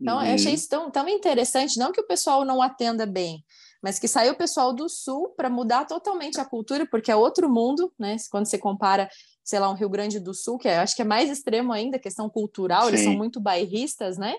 Então, 0.00 0.18
uhum. 0.18 0.24
eu 0.24 0.34
achei 0.34 0.54
isso 0.54 0.68
tão, 0.68 0.90
tão 0.90 1.08
interessante, 1.08 1.78
não 1.78 1.92
que 1.92 2.00
o 2.00 2.06
pessoal 2.06 2.44
não 2.44 2.62
atenda 2.62 3.04
bem, 3.04 3.44
mas 3.82 3.98
que 3.98 4.08
saiu 4.08 4.32
o 4.32 4.36
pessoal 4.36 4.72
do 4.72 4.88
sul 4.88 5.30
para 5.36 5.50
mudar 5.50 5.84
totalmente 5.84 6.40
a 6.40 6.44
cultura, 6.44 6.86
porque 6.86 7.10
é 7.10 7.16
outro 7.16 7.48
mundo, 7.48 7.92
né? 7.98 8.16
Quando 8.30 8.46
você 8.46 8.58
compara 8.58 9.08
sei 9.44 9.58
lá, 9.58 9.68
um 9.68 9.74
Rio 9.74 9.88
Grande 9.88 10.20
do 10.20 10.32
Sul, 10.32 10.56
que 10.56 10.68
é, 10.68 10.78
acho 10.78 10.94
que 10.94 11.02
é 11.02 11.04
mais 11.04 11.28
extremo 11.28 11.72
ainda, 11.72 11.98
questão 11.98 12.28
cultural, 12.28 12.82
Sim. 12.82 12.88
eles 12.88 13.00
são 13.00 13.12
muito 13.12 13.40
bairristas, 13.40 14.16
né? 14.16 14.34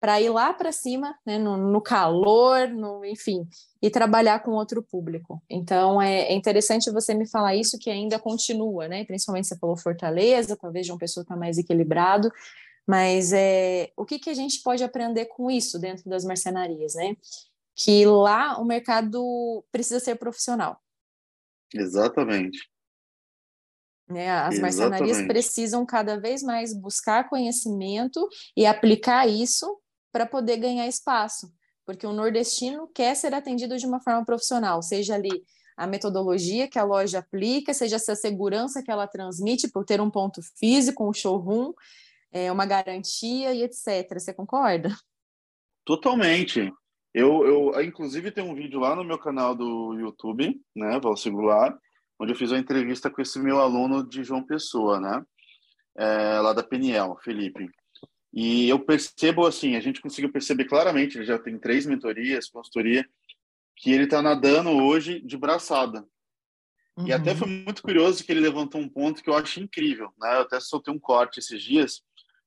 Para 0.00 0.20
ir 0.20 0.30
lá 0.30 0.54
para 0.54 0.72
cima, 0.72 1.14
né, 1.26 1.38
no, 1.38 1.58
no, 1.58 1.80
calor, 1.80 2.68
no, 2.68 3.04
enfim, 3.04 3.46
e 3.82 3.90
trabalhar 3.90 4.40
com 4.42 4.52
outro 4.52 4.82
público. 4.82 5.42
Então, 5.48 6.00
é, 6.00 6.22
é, 6.22 6.34
interessante 6.34 6.90
você 6.90 7.12
me 7.12 7.28
falar 7.28 7.54
isso, 7.54 7.78
que 7.78 7.90
ainda 7.90 8.18
continua, 8.18 8.88
né? 8.88 9.04
Principalmente 9.04 9.48
você 9.48 9.58
falou 9.58 9.76
Fortaleza, 9.76 10.56
talvez 10.56 10.86
de 10.86 10.92
uma 10.92 10.98
pessoa 10.98 11.22
está 11.22 11.36
mais 11.36 11.58
equilibrado, 11.58 12.30
mas 12.86 13.32
é, 13.32 13.92
o 13.94 14.06
que, 14.06 14.18
que 14.18 14.30
a 14.30 14.34
gente 14.34 14.62
pode 14.62 14.82
aprender 14.82 15.26
com 15.26 15.50
isso 15.50 15.78
dentro 15.78 16.08
das 16.08 16.24
marcenarias, 16.24 16.94
né? 16.94 17.14
Que 17.76 18.06
lá 18.06 18.58
o 18.58 18.64
mercado 18.64 19.62
precisa 19.70 20.00
ser 20.00 20.16
profissional. 20.16 20.80
Exatamente. 21.74 22.70
Né? 24.08 24.28
As 24.28 24.54
Exatamente. 24.54 24.60
marcenarias 24.60 25.22
precisam 25.26 25.86
cada 25.86 26.18
vez 26.18 26.42
mais 26.42 26.74
buscar 26.74 27.28
conhecimento 27.28 28.28
e 28.56 28.66
aplicar 28.66 29.28
isso 29.28 29.78
para 30.12 30.26
poder 30.26 30.56
ganhar 30.56 30.86
espaço, 30.86 31.52
porque 31.84 32.06
o 32.06 32.12
nordestino 32.12 32.88
quer 32.94 33.14
ser 33.14 33.34
atendido 33.34 33.76
de 33.76 33.86
uma 33.86 34.00
forma 34.00 34.24
profissional, 34.24 34.82
seja 34.82 35.14
ali 35.14 35.44
a 35.76 35.86
metodologia 35.86 36.68
que 36.68 36.78
a 36.78 36.84
loja 36.84 37.20
aplica, 37.20 37.72
seja 37.72 37.96
essa 37.96 38.14
segurança 38.14 38.82
que 38.82 38.90
ela 38.90 39.06
transmite 39.06 39.68
por 39.70 39.84
ter 39.84 40.00
um 40.00 40.10
ponto 40.10 40.40
físico, 40.58 41.08
um 41.08 41.12
showroom, 41.12 41.72
é, 42.30 42.52
uma 42.52 42.66
garantia 42.66 43.54
e 43.54 43.62
etc. 43.62 44.12
Você 44.12 44.34
concorda? 44.34 44.94
Totalmente. 45.84 46.70
Eu, 47.12 47.46
eu, 47.46 47.82
inclusive, 47.82 48.30
tem 48.30 48.44
um 48.44 48.54
vídeo 48.54 48.78
lá 48.78 48.94
no 48.94 49.02
meu 49.02 49.18
canal 49.18 49.54
do 49.54 49.94
YouTube, 49.94 50.60
né, 50.76 51.00
Val 51.00 51.16
Singular, 51.16 51.76
onde 52.20 52.32
eu 52.32 52.36
fiz 52.36 52.52
uma 52.52 52.60
entrevista 52.60 53.10
com 53.10 53.20
esse 53.20 53.38
meu 53.38 53.58
aluno 53.58 54.06
de 54.06 54.22
João 54.22 54.44
Pessoa, 54.44 55.00
né? 55.00 55.24
É, 55.96 56.40
lá 56.40 56.52
da 56.52 56.62
Peniel, 56.62 57.16
Felipe. 57.24 57.68
E 58.32 58.68
eu 58.68 58.78
percebo, 58.78 59.46
assim, 59.46 59.76
a 59.76 59.80
gente 59.80 60.00
conseguiu 60.00 60.30
perceber 60.30 60.64
claramente, 60.66 61.18
ele 61.18 61.24
já 61.24 61.38
tem 61.38 61.58
três 61.58 61.84
mentorias, 61.84 62.48
consultoria, 62.48 63.04
que 63.76 63.90
ele 63.92 64.04
está 64.04 64.22
nadando 64.22 64.70
hoje 64.70 65.20
de 65.20 65.36
braçada. 65.36 66.06
Uhum. 66.96 67.08
E 67.08 67.12
até 67.12 67.34
foi 67.34 67.48
muito 67.48 67.82
curioso 67.82 68.24
que 68.24 68.30
ele 68.30 68.40
levantou 68.40 68.80
um 68.80 68.88
ponto 68.88 69.22
que 69.22 69.30
eu 69.30 69.34
acho 69.34 69.60
incrível, 69.60 70.12
né? 70.20 70.36
Eu 70.36 70.42
até 70.42 70.60
soltei 70.60 70.92
um 70.92 70.98
corte 70.98 71.40
esses 71.40 71.62
dias, 71.62 72.02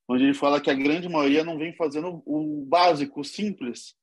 onde 0.08 0.24
ele 0.24 0.34
fala 0.34 0.62
que 0.62 0.70
a 0.70 0.76
grande 0.76 1.10
maioria 1.10 1.44
não 1.44 1.58
vem 1.58 1.76
fazendo 1.76 2.22
o 2.26 2.66
básico, 2.66 3.22
o 3.22 3.26
simples, 3.26 3.96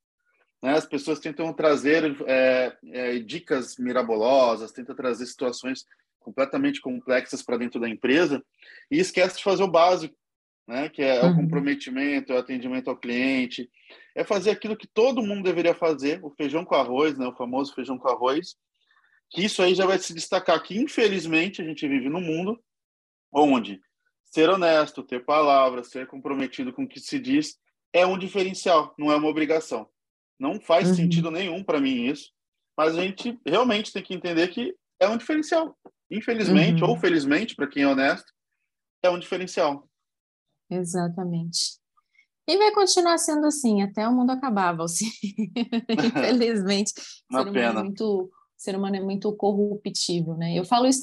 né? 0.62 0.72
As 0.72 0.87
pessoas 0.87 1.20
tentam 1.20 1.52
trazer 1.52 2.16
é, 2.26 2.76
é, 2.88 3.18
dicas 3.18 3.76
mirabolosas, 3.78 4.72
tentam 4.72 4.94
trazer 4.94 5.25
situações 5.26 5.87
completamente 6.18 6.80
complexas 6.80 7.42
para 7.42 7.56
dentro 7.56 7.80
da 7.80 7.88
empresa 7.88 8.44
e 8.90 8.99
esquece 8.99 9.38
de 9.38 9.44
fazer 9.44 9.62
o 9.62 9.70
básico, 9.70 10.14
né? 10.71 10.89
que 10.89 11.03
é 11.03 11.21
uhum. 11.23 11.33
o 11.33 11.37
comprometimento, 11.37 12.33
é 12.33 12.37
o 12.37 12.39
atendimento 12.39 12.89
ao 12.89 12.97
cliente, 12.97 13.69
é 14.15 14.23
fazer 14.23 14.50
aquilo 14.50 14.77
que 14.77 14.87
todo 14.87 15.23
mundo 15.23 15.43
deveria 15.43 15.75
fazer, 15.75 16.25
o 16.25 16.31
feijão 16.31 16.65
com 16.65 16.77
arroz, 16.77 17.19
né? 17.19 17.27
o 17.27 17.35
famoso 17.35 17.75
feijão 17.75 17.99
com 17.99 18.09
arroz, 18.09 18.55
que 19.29 19.45
isso 19.45 19.62
aí 19.62 19.75
já 19.75 19.85
vai 19.85 19.99
se 19.99 20.15
destacar 20.15 20.62
que, 20.62 20.79
infelizmente, 20.79 21.61
a 21.61 21.65
gente 21.65 21.87
vive 21.87 22.09
num 22.09 22.21
mundo 22.21 22.59
onde 23.33 23.81
ser 24.25 24.49
honesto, 24.49 25.03
ter 25.03 25.25
palavras, 25.25 25.91
ser 25.91 26.07
comprometido 26.07 26.73
com 26.73 26.85
o 26.85 26.89
que 26.89 27.00
se 27.00 27.19
diz 27.19 27.59
é 27.93 28.07
um 28.07 28.17
diferencial, 28.17 28.95
não 28.97 29.11
é 29.11 29.17
uma 29.17 29.29
obrigação. 29.29 29.89
Não 30.39 30.61
faz 30.61 30.89
uhum. 30.89 30.95
sentido 30.95 31.31
nenhum 31.33 31.65
para 31.65 31.81
mim 31.81 32.07
isso, 32.07 32.31
mas 32.77 32.97
a 32.97 33.03
gente 33.03 33.37
realmente 33.45 33.93
tem 33.93 34.03
que 34.03 34.15
entender 34.15 34.47
que 34.49 34.73
é 35.00 35.09
um 35.09 35.17
diferencial. 35.17 35.77
Infelizmente, 36.09 36.85
uhum. 36.85 36.91
ou 36.91 36.97
felizmente, 36.97 37.57
para 37.57 37.67
quem 37.67 37.83
é 37.83 37.89
honesto, 37.89 38.33
é 39.03 39.11
um 39.11 39.19
diferencial. 39.19 39.89
Exatamente. 40.71 41.81
E 42.47 42.57
vai 42.57 42.73
continuar 42.73 43.19
sendo 43.19 43.47
assim 43.47 43.83
até 43.83 44.09
o 44.09 44.12
mundo 44.12 44.31
acabar, 44.31 44.73
Valci. 44.73 45.05
Infelizmente, 45.89 46.93
Uma 47.31 47.45
ser 47.45 47.53
pena. 47.53 47.81
é 47.81 47.83
muito, 47.83 48.31
ser 48.57 48.77
humano 48.77 48.97
é 48.97 49.00
muito 49.00 49.33
corruptível, 49.37 50.37
né? 50.37 50.59
Eu 50.59 50.65
falo 50.65 50.87
isso 50.87 51.00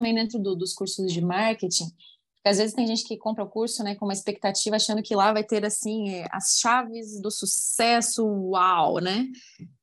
também 0.00 0.14
dentro 0.14 0.38
do, 0.38 0.54
dos 0.56 0.74
cursos 0.74 1.12
de 1.12 1.20
marketing, 1.20 1.86
porque 2.34 2.48
às 2.48 2.58
vezes 2.58 2.74
tem 2.74 2.86
gente 2.86 3.04
que 3.04 3.16
compra 3.16 3.44
o 3.44 3.48
curso, 3.48 3.82
né, 3.82 3.94
com 3.94 4.04
uma 4.04 4.12
expectativa, 4.12 4.76
achando 4.76 5.02
que 5.02 5.14
lá 5.14 5.32
vai 5.32 5.44
ter, 5.44 5.64
assim, 5.64 6.10
é, 6.10 6.26
as 6.30 6.58
chaves 6.58 7.20
do 7.20 7.30
sucesso, 7.30 8.26
uau, 8.26 8.98
né? 8.98 9.26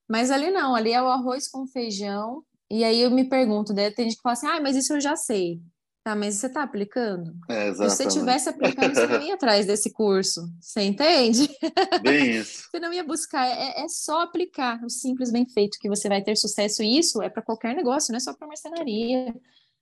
Mas 0.08 0.30
ali 0.30 0.52
não, 0.52 0.76
ali 0.76 0.92
é 0.92 1.02
o 1.02 1.08
arroz 1.08 1.48
com 1.48 1.66
feijão. 1.66 2.44
E 2.70 2.84
aí 2.84 3.02
eu 3.02 3.10
me 3.10 3.28
pergunto, 3.28 3.74
né, 3.74 3.90
tem 3.90 4.06
gente 4.06 4.18
que 4.18 4.22
fala 4.22 4.34
assim, 4.34 4.48
ah, 4.48 4.62
mas 4.62 4.76
isso 4.76 4.94
eu 4.94 5.02
já 5.02 5.16
sei. 5.16 5.62
Tá, 6.03 6.15
mas 6.15 6.36
você 6.36 6.48
está 6.48 6.63
aplicando? 6.63 7.36
É, 7.48 7.72
Se 7.74 7.77
você 7.77 8.05
estivesse 8.05 8.50
aplicando, 8.50 8.96
você 8.96 9.05
não 9.05 9.22
ia 9.22 9.36
atrás 9.36 9.67
desse 9.67 9.91
curso. 9.93 10.41
Você 10.60 10.81
entende? 10.81 11.48
Bem 12.01 12.38
isso. 12.38 12.67
você 12.72 12.79
não 12.79 12.91
ia 12.91 13.03
buscar. 13.03 13.46
É, 13.46 13.84
é, 13.84 13.88
só 13.88 14.22
aplicar 14.24 14.84
o 14.84 14.89
simples 14.89 15.31
bem 15.31 15.48
feito 15.48 15.77
que 15.79 15.88
você 15.88 16.10
vai 16.10 16.24
ter 16.24 16.36
sucesso. 16.36 16.81
E 16.81 16.98
isso 16.98 17.22
é 17.22 17.29
para 17.29 17.43
qualquer 17.43 17.75
negócio, 17.75 18.12
não 18.12 18.17
é 18.17 18.20
só 18.20 18.34
para 18.34 18.48
marcenaria 18.48 19.31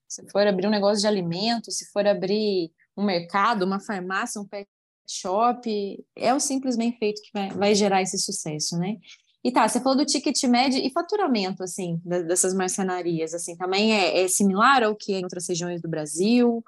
se 0.09 0.27
for 0.31 0.45
abrir 0.47 0.65
um 0.65 0.71
negócio 0.71 0.99
de 0.99 1.07
alimento, 1.07 1.71
se 1.71 1.85
for 1.91 2.05
abrir 2.07 2.71
um 2.97 3.05
mercado, 3.05 3.63
uma 3.63 3.79
farmácia, 3.79 4.41
um 4.41 4.45
pet 4.45 4.67
shop, 5.07 6.03
é 6.15 6.33
o 6.33 6.39
simples 6.39 6.75
bem 6.75 6.91
feito 6.97 7.21
que 7.21 7.29
vai, 7.31 7.49
vai 7.49 7.75
gerar 7.75 8.01
esse 8.01 8.17
sucesso, 8.17 8.77
né? 8.77 8.97
E 9.43 9.51
tá, 9.51 9.67
você 9.67 9.79
falou 9.79 9.97
do 9.97 10.05
ticket 10.05 10.43
médio 10.43 10.79
e 10.85 10.91
faturamento, 10.91 11.63
assim, 11.63 12.01
dessas 12.27 12.53
marcenarias, 12.53 13.33
assim, 13.33 13.55
também 13.55 13.93
é, 13.93 14.23
é 14.23 14.27
similar 14.27 14.83
ao 14.83 14.95
que 14.95 15.13
é 15.13 15.19
em 15.19 15.23
outras 15.23 15.47
regiões 15.47 15.81
do 15.81 15.87
Brasil? 15.87 16.63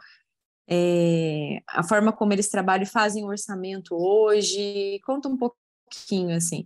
É, 0.70 1.60
a 1.68 1.84
forma 1.84 2.13
como 2.13 2.32
eles 2.32 2.48
trabalham 2.48 2.84
e 2.84 2.90
fazem 2.90 3.25
o 3.25 3.28
orçamento 3.28 3.94
hoje? 3.94 5.01
Conta 5.04 5.28
um 5.28 5.36
pouquinho, 5.36 6.34
assim. 6.34 6.66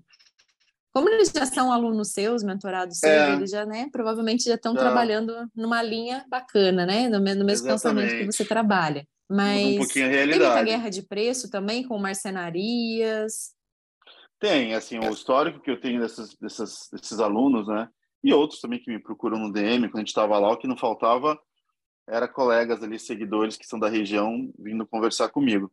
como 0.94 1.10
eles 1.10 1.32
já 1.36 1.48
são 1.48 1.74
alunos 1.74 2.12
seus, 2.12 2.44
mentorados 2.44 3.00
seus, 3.00 3.12
é, 3.12 3.34
eles 3.34 3.50
já, 3.50 3.66
né, 3.66 3.90
provavelmente 3.92 4.44
já 4.44 4.54
estão 4.56 4.76
trabalhando 4.76 5.34
numa 5.56 5.82
linha 5.82 6.24
bacana, 6.30 6.86
né, 6.86 7.10
no, 7.10 7.20
mesmo 7.20 7.68
pensamento 7.68 8.12
que 8.12 8.26
você 8.28 8.46
trabalha. 8.46 9.08
Mas 9.28 9.74
um 9.74 9.78
pouquinho 9.78 10.06
a 10.06 10.10
realidade. 10.10 10.40
tem 10.40 10.48
muita 10.50 10.64
guerra 10.64 10.90
de 10.90 11.02
preço 11.02 11.50
também 11.50 11.84
com 11.84 11.98
marcenarias. 11.98 13.55
Tem, 14.40 14.74
assim, 14.74 15.00
o 15.00 15.10
histórico 15.10 15.60
que 15.60 15.72
eu 15.72 15.80
tenho 15.80 16.02
desses, 16.02 16.36
desses, 16.36 16.90
desses 16.92 17.20
alunos, 17.20 17.68
né, 17.68 17.90
e 18.24 18.34
outros 18.34 18.60
também 18.60 18.80
que 18.80 18.92
me 18.92 19.00
procuram 19.00 19.38
no 19.38 19.52
DM 19.52 19.88
quando 19.88 19.98
a 19.98 20.00
gente 20.00 20.08
estava 20.08 20.38
lá, 20.40 20.52
o 20.52 20.58
que 20.58 20.68
não 20.68 20.78
faltava 20.78 21.40
era 22.08 22.28
colegas 22.28 22.84
ali, 22.84 23.00
seguidores 23.00 23.58
que 23.58 23.66
são 23.66 23.80
da 23.80 23.90
região, 23.90 24.52
vindo 24.60 24.86
conversar 24.86 25.30
comigo. 25.30 25.72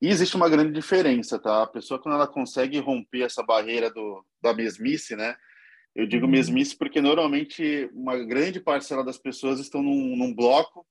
E 0.00 0.08
existe 0.08 0.34
uma 0.34 0.48
grande 0.48 0.72
diferença, 0.72 1.38
tá? 1.38 1.62
A 1.62 1.66
pessoa, 1.66 2.00
quando 2.00 2.16
ela 2.16 2.26
consegue 2.26 2.78
romper 2.80 3.22
essa 3.22 3.42
barreira 3.42 3.88
do, 3.88 4.24
da 4.42 4.52
mesmice, 4.52 5.14
né? 5.14 5.36
Eu 5.94 6.06
digo 6.06 6.24
uhum. 6.24 6.32
mesmice 6.32 6.76
porque 6.76 7.00
normalmente 7.00 7.88
uma 7.92 8.16
grande 8.18 8.58
parcela 8.58 9.04
das 9.04 9.18
pessoas 9.18 9.60
estão 9.60 9.82
num, 9.82 10.16
num 10.16 10.34
bloco 10.34 10.86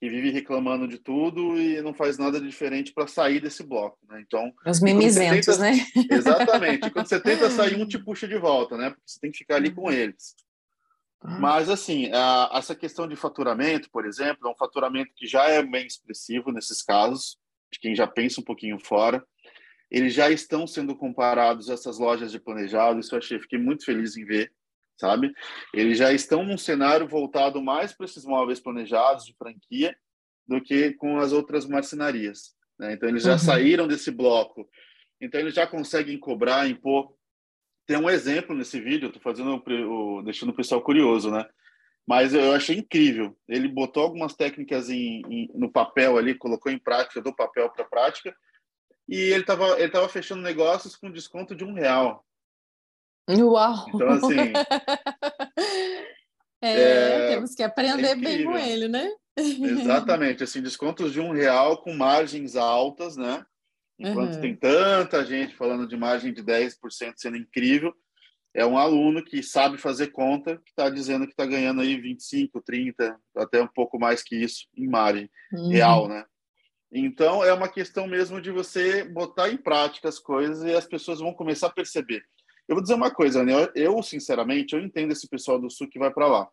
que 0.00 0.08
vive 0.08 0.30
reclamando 0.30 0.86
de 0.86 0.98
tudo 0.98 1.58
e 1.58 1.80
não 1.80 1.94
faz 1.94 2.18
nada 2.18 2.40
diferente 2.40 2.92
para 2.92 3.06
sair 3.06 3.40
desse 3.40 3.62
bloco, 3.62 3.98
né? 4.08 4.20
Então, 4.20 4.52
os 4.66 4.80
mimizentos, 4.80 5.56
tenta... 5.56 5.58
né? 5.58 5.86
Exatamente. 6.10 6.90
quando 6.90 7.06
você 7.06 7.20
tenta 7.20 7.50
sair, 7.50 7.80
um 7.80 7.86
te 7.86 7.98
puxa 8.02 8.26
de 8.26 8.36
volta, 8.36 8.76
né? 8.76 8.90
Porque 8.90 9.02
você 9.06 9.20
tem 9.20 9.30
que 9.30 9.38
ficar 9.38 9.56
ali 9.56 9.70
com 9.70 9.84
uhum. 9.84 9.92
eles. 9.92 10.34
Uhum. 11.22 11.40
Mas, 11.40 11.70
assim, 11.70 12.10
a, 12.12 12.50
essa 12.54 12.74
questão 12.74 13.08
de 13.08 13.16
faturamento, 13.16 13.88
por 13.90 14.04
exemplo, 14.04 14.48
é 14.48 14.50
um 14.50 14.56
faturamento 14.56 15.12
que 15.16 15.26
já 15.26 15.48
é 15.48 15.62
bem 15.62 15.86
expressivo 15.86 16.52
nesses 16.52 16.82
casos 16.82 17.38
de 17.72 17.78
quem 17.78 17.94
já 17.94 18.06
pensa 18.06 18.40
um 18.40 18.44
pouquinho 18.44 18.78
fora. 18.78 19.24
Eles 19.90 20.12
já 20.12 20.30
estão 20.30 20.66
sendo 20.66 20.96
comparados 20.96 21.70
a 21.70 21.74
essas 21.74 21.98
lojas 21.98 22.32
de 22.32 22.40
planejado, 22.40 23.00
isso 23.00 23.14
eu 23.14 23.18
achei, 23.18 23.38
fiquei 23.38 23.58
muito 23.58 23.84
feliz 23.84 24.16
em 24.16 24.24
ver, 24.24 24.52
sabe? 24.96 25.32
Eles 25.72 25.98
já 25.98 26.12
estão 26.12 26.44
num 26.44 26.58
cenário 26.58 27.06
voltado 27.06 27.62
mais 27.62 27.92
para 27.92 28.06
esses 28.06 28.24
móveis 28.24 28.60
planejados 28.60 29.24
de 29.24 29.34
franquia 29.34 29.96
do 30.46 30.60
que 30.60 30.92
com 30.92 31.18
as 31.18 31.32
outras 31.32 31.66
marcenarias. 31.66 32.54
Né? 32.78 32.92
Então, 32.94 33.08
eles 33.08 33.22
já 33.22 33.32
uhum. 33.32 33.38
saíram 33.38 33.88
desse 33.88 34.10
bloco. 34.10 34.68
Então, 35.20 35.40
eles 35.40 35.54
já 35.54 35.66
conseguem 35.66 36.18
cobrar, 36.18 36.68
impor. 36.68 37.14
Tem 37.86 37.96
um 37.96 38.10
exemplo 38.10 38.54
nesse 38.54 38.80
vídeo, 38.80 39.08
estou 39.08 39.22
fazendo 39.22 39.62
o, 39.66 40.22
deixando 40.22 40.50
o 40.50 40.56
pessoal 40.56 40.82
curioso, 40.82 41.30
né? 41.30 41.46
Mas 42.06 42.34
eu 42.34 42.52
achei 42.52 42.76
incrível. 42.76 43.36
Ele 43.48 43.68
botou 43.68 44.02
algumas 44.02 44.34
técnicas 44.34 44.90
em, 44.90 45.22
em, 45.28 45.50
no 45.54 45.70
papel 45.70 46.18
ali, 46.18 46.34
colocou 46.34 46.70
em 46.70 46.78
prática, 46.78 47.20
do 47.20 47.34
papel 47.34 47.70
para 47.70 47.84
prática, 47.84 48.34
e 49.08 49.16
ele 49.16 49.40
estava 49.40 49.78
ele 49.80 49.90
tava 49.90 50.08
fechando 50.08 50.42
negócios 50.42 50.96
com 50.96 51.10
desconto 51.10 51.54
de 51.54 51.64
um 51.64 51.74
real. 51.74 52.24
Uau! 53.28 53.86
Então, 53.88 54.08
assim. 54.08 54.36
é, 56.62 56.72
é, 56.72 57.28
temos 57.28 57.54
que 57.54 57.62
aprender 57.62 58.08
é 58.08 58.16
bem 58.16 58.44
com 58.44 58.56
ele, 58.56 58.88
né? 58.88 59.10
Exatamente, 59.36 60.44
assim, 60.44 60.62
descontos 60.62 61.12
de 61.12 61.20
um 61.20 61.32
real 61.32 61.82
com 61.82 61.94
margens 61.94 62.56
altas, 62.56 63.16
né? 63.16 63.44
Enquanto 63.98 64.34
uhum. 64.34 64.40
tem 64.40 64.56
tanta 64.56 65.24
gente 65.24 65.54
falando 65.54 65.86
de 65.86 65.96
margem 65.96 66.32
de 66.32 66.42
10% 66.42 67.14
sendo 67.16 67.36
incrível, 67.36 67.94
é 68.52 68.64
um 68.64 68.78
aluno 68.78 69.24
que 69.24 69.42
sabe 69.42 69.78
fazer 69.78 70.08
conta, 70.08 70.58
que 70.58 70.70
está 70.70 70.88
dizendo 70.88 71.26
que 71.26 71.32
está 71.32 71.44
ganhando 71.44 71.80
aí 71.80 72.00
25, 72.00 72.60
30, 72.60 73.18
até 73.36 73.60
um 73.60 73.68
pouco 73.68 73.98
mais 73.98 74.22
que 74.22 74.36
isso 74.36 74.66
em 74.76 74.86
margem 74.86 75.28
uhum. 75.52 75.70
real, 75.70 76.08
né? 76.08 76.24
Então, 76.92 77.42
é 77.42 77.52
uma 77.52 77.68
questão 77.68 78.06
mesmo 78.06 78.40
de 78.40 78.52
você 78.52 79.02
botar 79.02 79.48
em 79.48 79.56
prática 79.56 80.08
as 80.08 80.20
coisas 80.20 80.62
e 80.62 80.72
as 80.72 80.86
pessoas 80.86 81.18
vão 81.18 81.34
começar 81.34 81.66
a 81.66 81.72
perceber. 81.72 82.22
Eu 82.68 82.76
vou 82.76 82.82
dizer 82.82 82.94
uma 82.94 83.10
coisa, 83.10 83.44
né? 83.44 83.52
Eu, 83.74 84.02
sinceramente, 84.02 84.74
eu 84.74 84.80
entendo 84.80 85.12
esse 85.12 85.28
pessoal 85.28 85.60
do 85.60 85.70
Sul 85.70 85.88
que 85.88 85.98
vai 85.98 86.12
para 86.12 86.26
lá. 86.26 86.48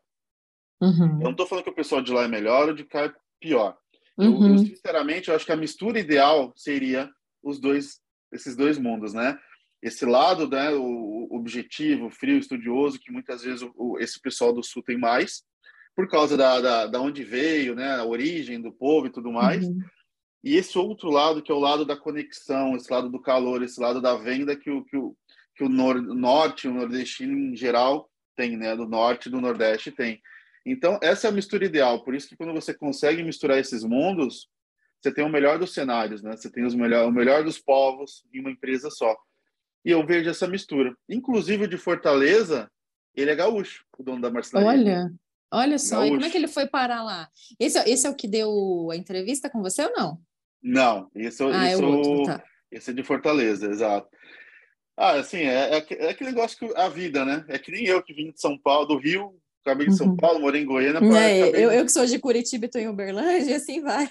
Uhum. 0.81 1.19
Eu 1.19 1.23
não 1.23 1.31
estou 1.31 1.47
falando 1.47 1.63
que 1.63 1.69
o 1.69 1.75
pessoal 1.75 2.01
de 2.01 2.11
lá 2.11 2.23
é 2.23 2.27
melhor 2.27 2.69
ou 2.69 2.73
de 2.73 2.83
cá 2.83 3.05
é 3.05 3.13
pior. 3.39 3.77
Uhum. 4.17 4.47
Eu, 4.47 4.53
eu, 4.53 4.57
sinceramente, 4.59 5.29
eu 5.29 5.35
acho 5.35 5.45
que 5.45 5.51
a 5.51 5.57
mistura 5.57 5.99
ideal 5.99 6.51
seria 6.55 7.09
os 7.41 7.59
dois, 7.59 7.99
esses 8.31 8.55
dois 8.55 8.77
mundos, 8.77 9.13
né? 9.13 9.37
esse 9.81 10.05
lado, 10.05 10.47
né, 10.47 10.71
o 10.71 11.27
objetivo, 11.31 12.11
frio, 12.11 12.37
estudioso, 12.37 12.99
que 12.99 13.11
muitas 13.11 13.41
vezes 13.41 13.67
o, 13.75 13.97
esse 13.97 14.19
pessoal 14.21 14.53
do 14.53 14.63
Sul 14.63 14.83
tem 14.83 14.97
mais, 14.97 15.43
por 15.95 16.07
causa 16.07 16.37
da, 16.37 16.61
da, 16.61 16.85
da 16.85 17.01
onde 17.01 17.23
veio, 17.23 17.73
né, 17.73 17.95
a 17.95 18.05
origem 18.05 18.61
do 18.61 18.71
povo 18.71 19.07
e 19.07 19.11
tudo 19.11 19.31
mais. 19.31 19.65
Uhum. 19.65 19.79
E 20.43 20.55
esse 20.55 20.77
outro 20.77 21.09
lado, 21.09 21.41
que 21.41 21.51
é 21.51 21.55
o 21.55 21.59
lado 21.59 21.83
da 21.83 21.97
conexão, 21.97 22.75
esse 22.75 22.91
lado 22.91 23.09
do 23.09 23.19
calor, 23.19 23.63
esse 23.63 23.79
lado 23.79 23.99
da 23.99 24.15
venda 24.15 24.55
que 24.55 24.69
o, 24.69 24.83
que 24.83 24.97
o, 24.97 25.15
que 25.55 25.63
o 25.63 25.69
nor 25.69 26.01
norte, 26.01 26.67
o 26.67 26.73
nordestino 26.73 27.37
em 27.37 27.55
geral 27.55 28.09
tem, 28.35 28.57
né, 28.57 28.75
do 28.75 28.87
norte 28.87 29.27
e 29.27 29.31
do 29.31 29.41
nordeste 29.41 29.91
tem. 29.91 30.21
Então, 30.65 30.99
essa 31.01 31.27
é 31.27 31.29
a 31.29 31.33
mistura 31.33 31.65
ideal. 31.65 32.03
Por 32.03 32.15
isso 32.15 32.27
que 32.27 32.37
quando 32.37 32.53
você 32.53 32.73
consegue 32.73 33.23
misturar 33.23 33.57
esses 33.57 33.83
mundos, 33.83 34.47
você 35.01 35.11
tem 35.11 35.25
o 35.25 35.29
melhor 35.29 35.57
dos 35.57 35.73
cenários, 35.73 36.21
né? 36.21 36.37
Você 36.37 36.51
tem 36.51 36.63
os 36.63 36.75
melhor, 36.75 37.07
o 37.07 37.11
melhor 37.11 37.43
dos 37.43 37.57
povos 37.57 38.23
em 38.31 38.39
uma 38.39 38.51
empresa 38.51 38.89
só 38.91 39.17
e 39.83 39.91
eu 39.91 40.05
vejo 40.05 40.29
essa 40.29 40.47
mistura. 40.47 40.95
Inclusive 41.09 41.65
o 41.65 41.67
de 41.67 41.77
Fortaleza, 41.77 42.69
ele 43.15 43.31
é 43.31 43.35
gaúcho, 43.35 43.83
o 43.97 44.03
dono 44.03 44.21
da 44.21 44.31
marcenaria. 44.31 44.69
Olha, 44.69 45.13
olha 45.51 45.79
só, 45.79 45.97
gaúcho. 45.97 46.07
e 46.07 46.15
como 46.15 46.25
é 46.25 46.29
que 46.29 46.37
ele 46.37 46.47
foi 46.47 46.67
parar 46.67 47.03
lá? 47.03 47.29
Esse, 47.59 47.79
esse 47.89 48.07
é 48.07 48.09
o 48.09 48.15
que 48.15 48.27
deu 48.27 48.89
a 48.91 48.95
entrevista 48.95 49.49
com 49.49 49.61
você 49.61 49.83
ou 49.83 49.91
não? 49.95 50.21
Não, 50.61 51.09
esse, 51.15 51.43
ah, 51.43 51.71
esse, 51.71 51.81
é, 51.81 51.85
outro, 51.85 52.23
tá. 52.25 52.43
esse 52.71 52.91
é 52.91 52.93
de 52.93 53.03
Fortaleza, 53.03 53.67
exato. 53.67 54.07
Ah, 54.97 55.13
assim, 55.13 55.39
é, 55.39 55.77
é, 55.77 55.85
é, 55.89 56.09
aquele 56.09 56.31
negócio 56.31 56.57
que 56.57 56.77
a 56.77 56.89
vida, 56.89 57.25
né? 57.25 57.45
É 57.47 57.57
que 57.57 57.71
nem 57.71 57.85
eu 57.85 58.03
que 58.03 58.13
vim 58.13 58.31
de 58.31 58.39
São 58.39 58.57
Paulo, 58.57 58.85
do 58.85 58.97
Rio, 58.97 59.35
acabei 59.65 59.87
de 59.87 59.95
São 59.95 60.07
uhum. 60.07 60.17
Paulo, 60.17 60.39
morei 60.39 60.61
em 60.61 60.65
Goiânia. 60.65 60.99
É, 61.17 61.39
eu, 61.39 61.71
eu 61.71 61.85
que 61.85 61.91
sou 61.91 62.05
de 62.05 62.19
Curitiba 62.19 62.65
e 62.65 62.67
estou 62.67 62.81
em 62.81 62.87
Uberlândia, 62.87 63.51
e 63.51 63.53
assim 63.53 63.81
vai. 63.81 64.09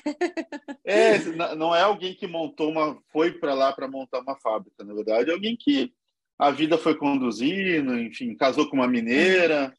É, 0.84 1.18
não 1.54 1.74
é 1.74 1.82
alguém 1.82 2.14
que 2.14 2.26
montou 2.26 2.70
uma, 2.70 2.98
foi 3.12 3.32
para 3.32 3.54
lá 3.54 3.72
para 3.72 3.86
montar 3.86 4.20
uma 4.20 4.36
fábrica, 4.36 4.82
na 4.82 4.94
verdade, 4.94 5.30
é 5.30 5.32
alguém 5.32 5.56
que 5.56 5.92
a 6.38 6.50
vida 6.50 6.78
foi 6.78 6.96
conduzindo, 6.96 7.98
enfim, 7.98 8.34
casou 8.34 8.68
com 8.68 8.76
uma 8.76 8.88
mineira, 8.88 9.72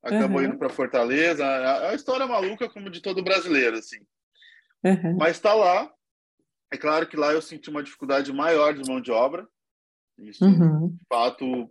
acabou 0.00 0.38
uhum. 0.38 0.46
indo 0.46 0.56
para 0.56 0.68
Fortaleza. 0.68 1.44
É 1.44 1.88
a 1.90 1.94
história 1.94 2.26
maluca 2.26 2.68
como 2.68 2.88
de 2.88 3.00
todo 3.00 3.24
brasileiro, 3.24 3.76
assim. 3.76 3.98
Uhum. 4.84 5.16
Mas 5.18 5.32
está 5.32 5.52
lá. 5.52 5.90
É 6.72 6.76
claro 6.76 7.06
que 7.08 7.16
lá 7.16 7.32
eu 7.32 7.42
senti 7.42 7.70
uma 7.70 7.82
dificuldade 7.82 8.32
maior 8.32 8.72
de 8.72 8.88
mão 8.88 9.00
de 9.00 9.10
obra. 9.10 9.48
Isso, 10.18 10.44
uhum. 10.44 10.88
de 10.88 11.04
fato, 11.08 11.70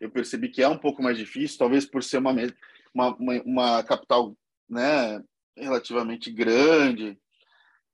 eu 0.00 0.10
percebi 0.10 0.48
que 0.48 0.62
é 0.62 0.68
um 0.68 0.78
pouco 0.78 1.02
mais 1.02 1.16
difícil, 1.16 1.58
talvez 1.58 1.86
por 1.86 2.02
ser 2.02 2.18
uma 2.18 2.32
uma, 2.94 3.14
uma, 3.16 3.42
uma 3.42 3.82
capital 3.82 4.36
né, 4.68 5.22
relativamente 5.56 6.30
grande, 6.30 7.18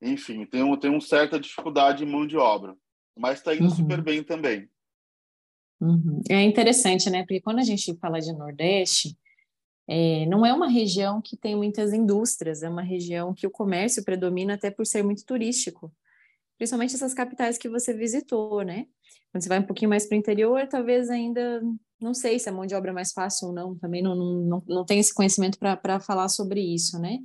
enfim, 0.01 0.45
tem, 0.45 0.63
um, 0.63 0.75
tem 0.77 0.91
uma 0.91 1.01
certa 1.01 1.39
dificuldade 1.39 2.03
em 2.03 2.07
mão 2.07 2.27
de 2.27 2.37
obra, 2.37 2.75
mas 3.17 3.39
está 3.39 3.53
indo 3.55 3.63
uhum. 3.63 3.69
super 3.69 4.01
bem 4.01 4.23
também. 4.23 4.69
Uhum. 5.79 6.21
É 6.29 6.41
interessante, 6.41 7.09
né? 7.09 7.21
Porque 7.23 7.41
quando 7.41 7.59
a 7.59 7.63
gente 7.63 7.95
fala 7.97 8.19
de 8.19 8.31
Nordeste, 8.33 9.17
é, 9.87 10.25
não 10.27 10.45
é 10.45 10.53
uma 10.53 10.67
região 10.67 11.21
que 11.21 11.35
tem 11.35 11.55
muitas 11.55 11.93
indústrias, 11.93 12.63
é 12.63 12.69
uma 12.69 12.81
região 12.81 13.33
que 13.33 13.45
o 13.45 13.51
comércio 13.51 14.03
predomina 14.03 14.53
até 14.53 14.71
por 14.71 14.85
ser 14.85 15.03
muito 15.03 15.25
turístico. 15.25 15.93
Principalmente 16.57 16.95
essas 16.95 17.13
capitais 17.13 17.57
que 17.57 17.69
você 17.69 17.93
visitou, 17.93 18.61
né? 18.63 18.85
Quando 19.31 19.43
você 19.43 19.49
vai 19.49 19.59
um 19.59 19.65
pouquinho 19.65 19.89
mais 19.89 20.05
para 20.07 20.15
o 20.15 20.19
interior, 20.19 20.67
talvez 20.67 21.09
ainda 21.09 21.61
não 21.99 22.13
sei 22.13 22.37
se 22.37 22.49
a 22.49 22.51
mão 22.51 22.65
de 22.65 22.75
obra 22.75 22.91
é 22.91 22.93
mais 22.93 23.13
fácil 23.13 23.47
ou 23.47 23.53
não, 23.53 23.75
também 23.77 24.01
não, 24.01 24.13
não, 24.15 24.63
não 24.67 24.85
tenho 24.85 24.99
esse 24.99 25.13
conhecimento 25.13 25.57
para 25.57 25.99
falar 25.99 26.29
sobre 26.29 26.61
isso, 26.61 26.99
né? 26.99 27.19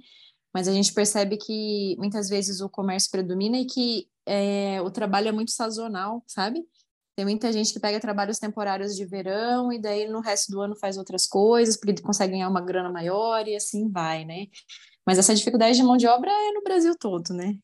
Mas 0.54 0.68
a 0.68 0.72
gente 0.72 0.92
percebe 0.94 1.36
que 1.36 1.96
muitas 1.98 2.28
vezes 2.28 2.60
o 2.60 2.68
comércio 2.68 3.10
predomina 3.10 3.58
e 3.58 3.66
que 3.66 4.08
é, 4.24 4.80
o 4.80 4.90
trabalho 4.90 5.28
é 5.28 5.32
muito 5.32 5.50
sazonal, 5.50 6.22
sabe? 6.26 6.64
Tem 7.16 7.24
muita 7.24 7.52
gente 7.52 7.72
que 7.72 7.80
pega 7.80 7.98
trabalhos 7.98 8.38
temporários 8.38 8.96
de 8.96 9.04
verão 9.04 9.72
e 9.72 9.80
daí 9.80 10.08
no 10.08 10.20
resto 10.20 10.52
do 10.52 10.60
ano 10.60 10.76
faz 10.76 10.96
outras 10.96 11.26
coisas, 11.26 11.76
porque 11.76 12.00
consegue 12.00 12.32
ganhar 12.32 12.48
uma 12.48 12.60
grana 12.60 12.90
maior 12.90 13.46
e 13.48 13.56
assim 13.56 13.90
vai, 13.90 14.24
né? 14.24 14.46
Mas 15.04 15.18
essa 15.18 15.34
dificuldade 15.34 15.76
de 15.76 15.82
mão 15.82 15.96
de 15.96 16.06
obra 16.06 16.30
é 16.30 16.52
no 16.52 16.62
Brasil 16.62 16.94
todo, 16.96 17.34
né? 17.34 17.58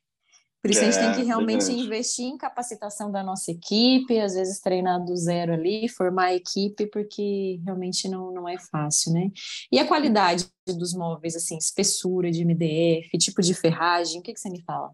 Por 0.64 0.70
isso 0.70 0.80
é, 0.80 0.88
a 0.88 0.90
gente 0.90 0.98
tem 0.98 1.12
que 1.12 1.20
é, 1.20 1.24
realmente 1.24 1.66
verdade. 1.66 1.84
investir 1.84 2.24
em 2.24 2.38
capacitação 2.38 3.12
da 3.12 3.22
nossa 3.22 3.50
equipe, 3.50 4.18
às 4.18 4.32
vezes 4.32 4.60
treinar 4.60 4.98
do 5.04 5.14
zero 5.14 5.52
ali, 5.52 5.90
formar 5.90 6.28
a 6.28 6.34
equipe, 6.34 6.86
porque 6.86 7.60
realmente 7.62 8.08
não, 8.08 8.32
não 8.32 8.48
é 8.48 8.56
fácil, 8.58 9.12
né? 9.12 9.30
E 9.70 9.78
a 9.78 9.86
qualidade 9.86 10.48
dos 10.66 10.94
móveis, 10.94 11.36
assim, 11.36 11.58
espessura 11.58 12.30
de 12.30 12.42
MDF, 12.42 13.10
tipo 13.18 13.42
de 13.42 13.52
ferragem, 13.52 14.20
o 14.20 14.22
que, 14.22 14.32
que 14.32 14.40
você 14.40 14.48
me 14.48 14.62
fala? 14.62 14.90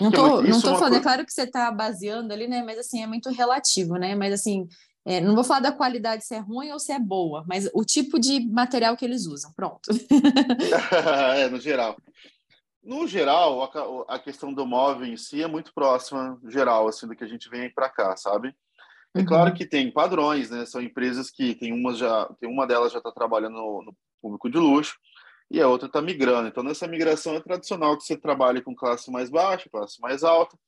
não 0.00 0.12
tô, 0.12 0.40
não 0.42 0.60
tô 0.60 0.76
falando, 0.76 0.98
é 0.98 1.00
claro 1.00 1.26
que 1.26 1.32
você 1.32 1.42
está 1.42 1.72
baseando 1.72 2.32
ali, 2.32 2.46
né? 2.46 2.62
Mas 2.62 2.78
assim, 2.78 3.02
é 3.02 3.08
muito 3.08 3.30
relativo, 3.30 3.96
né? 3.96 4.14
Mas 4.14 4.34
assim, 4.34 4.68
é, 5.04 5.20
não 5.20 5.34
vou 5.34 5.42
falar 5.42 5.60
da 5.60 5.72
qualidade 5.72 6.24
se 6.24 6.32
é 6.32 6.38
ruim 6.38 6.70
ou 6.70 6.78
se 6.78 6.92
é 6.92 7.00
boa, 7.00 7.44
mas 7.48 7.68
o 7.74 7.84
tipo 7.84 8.20
de 8.20 8.38
material 8.48 8.96
que 8.96 9.04
eles 9.04 9.26
usam, 9.26 9.52
pronto. 9.52 9.90
é, 11.38 11.48
no 11.48 11.58
geral. 11.58 11.96
No 12.84 13.06
geral, 13.06 13.62
a, 14.08 14.14
a, 14.16 14.18
questão 14.18 14.52
do 14.52 14.66
móvel 14.66 15.06
em 15.06 15.16
si 15.16 15.42
é 15.42 15.46
muito 15.46 15.72
próxima, 15.72 16.38
geral, 16.48 16.86
assim, 16.86 17.06
do 17.06 17.16
que 17.16 17.24
a 17.24 17.26
gente 17.26 17.48
vem 17.48 17.72
para 17.72 17.88
cá, 17.88 18.14
sabe? 18.14 18.54
É 19.14 19.20
uhum. 19.20 19.24
claro 19.24 19.54
que 19.54 19.64
tem 19.64 19.90
padrões, 19.90 20.50
né? 20.50 20.66
São 20.66 20.82
empresas 20.82 21.30
que 21.30 21.54
tem 21.54 21.72
uma 21.72 21.94
já, 21.94 22.26
tem 22.38 22.50
uma 22.50 22.66
delas 22.66 22.92
já 22.92 22.98
está 22.98 23.10
trabalhando 23.10 23.54
no, 23.54 23.82
no, 23.84 23.96
público 24.20 24.50
de 24.50 24.58
luxo 24.58 24.96
e 25.50 25.60
a 25.62 25.68
outra 25.68 25.86
está 25.86 26.02
migrando. 26.02 26.48
Então 26.48 26.62
nessa 26.62 26.86
migração 26.86 27.34
é 27.34 27.40
tradicional 27.40 27.96
que 27.96 28.04
você 28.04 28.16
trabalhe 28.16 28.60
com 28.60 28.74
classe 28.74 29.10
mais 29.10 29.30
baixa, 29.30 29.70
classe 29.70 30.00
mais 30.00 30.22
alta, 30.22 30.58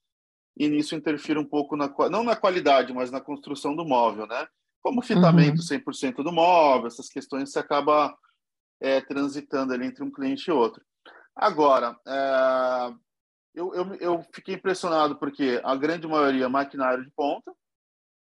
e 0.56 0.68
nisso 0.68 0.94
interfere 0.94 1.38
um 1.38 1.44
pouco 1.44 1.76
na 1.76 1.92
não 2.10 2.24
na 2.24 2.36
qualidade, 2.36 2.94
mas 2.94 3.10
na 3.10 3.20
construção 3.20 3.76
do 3.76 3.84
móvel, 3.84 4.26
né? 4.26 4.46
Como 4.80 5.02
fitamento 5.02 5.60
uhum. 5.60 5.78
100% 5.78 6.22
do 6.22 6.32
móvel, 6.32 6.86
essas 6.86 7.08
questões 7.08 7.50
você 7.50 7.58
acaba 7.58 8.16
é, 8.80 9.00
transitando 9.00 9.72
ali 9.72 9.86
entre 9.86 10.04
um 10.04 10.10
cliente 10.10 10.48
e 10.48 10.52
outro. 10.52 10.82
Agora, 11.36 11.94
é, 12.06 12.94
eu, 13.54 13.74
eu, 13.74 13.94
eu, 13.96 14.26
fiquei 14.32 14.54
impressionado 14.54 15.16
porque 15.16 15.60
a 15.62 15.76
grande 15.76 16.06
maioria 16.06 16.46
é 16.46 16.48
maquinário 16.48 17.04
de 17.04 17.10
ponta, 17.10 17.52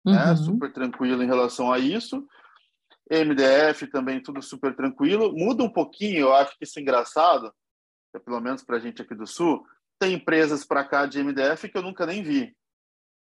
né? 0.06 0.14
uhum. 0.14 0.30
né, 0.30 0.36
super 0.36 0.72
tranquilo 0.72 1.24
em 1.24 1.28
relação 1.28 1.74
a 1.74 1.80
isso. 1.80 2.26
MDF 3.10 3.88
também 3.88 4.22
tudo 4.22 4.42
super 4.42 4.76
tranquilo. 4.76 5.34
Muda 5.34 5.64
um 5.64 5.70
pouquinho, 5.70 6.20
eu 6.20 6.34
acho 6.36 6.56
que 6.58 6.64
isso 6.64 6.78
é 6.78 6.82
engraçado, 6.84 7.52
pelo 8.24 8.40
menos 8.40 8.64
para 8.64 8.78
a 8.78 8.80
gente 8.80 9.02
aqui 9.02 9.16
do 9.16 9.26
Sul. 9.26 9.66
Tem 9.98 10.14
empresas 10.14 10.64
para 10.64 10.86
cá 10.86 11.08
de 11.08 11.22
MDF 11.24 11.68
que 11.68 11.78
eu 11.78 11.82
nunca 11.82 12.06
nem 12.06 12.22
vi. 12.22 12.56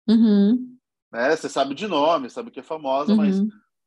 Uhum. 0.07 0.77
Né? 1.11 1.35
Você 1.35 1.49
sabe 1.49 1.75
de 1.75 1.87
nome, 1.87 2.29
sabe 2.29 2.49
que 2.49 2.61
é 2.61 2.63
famosa, 2.63 3.11
uhum. 3.11 3.17
mas 3.17 3.41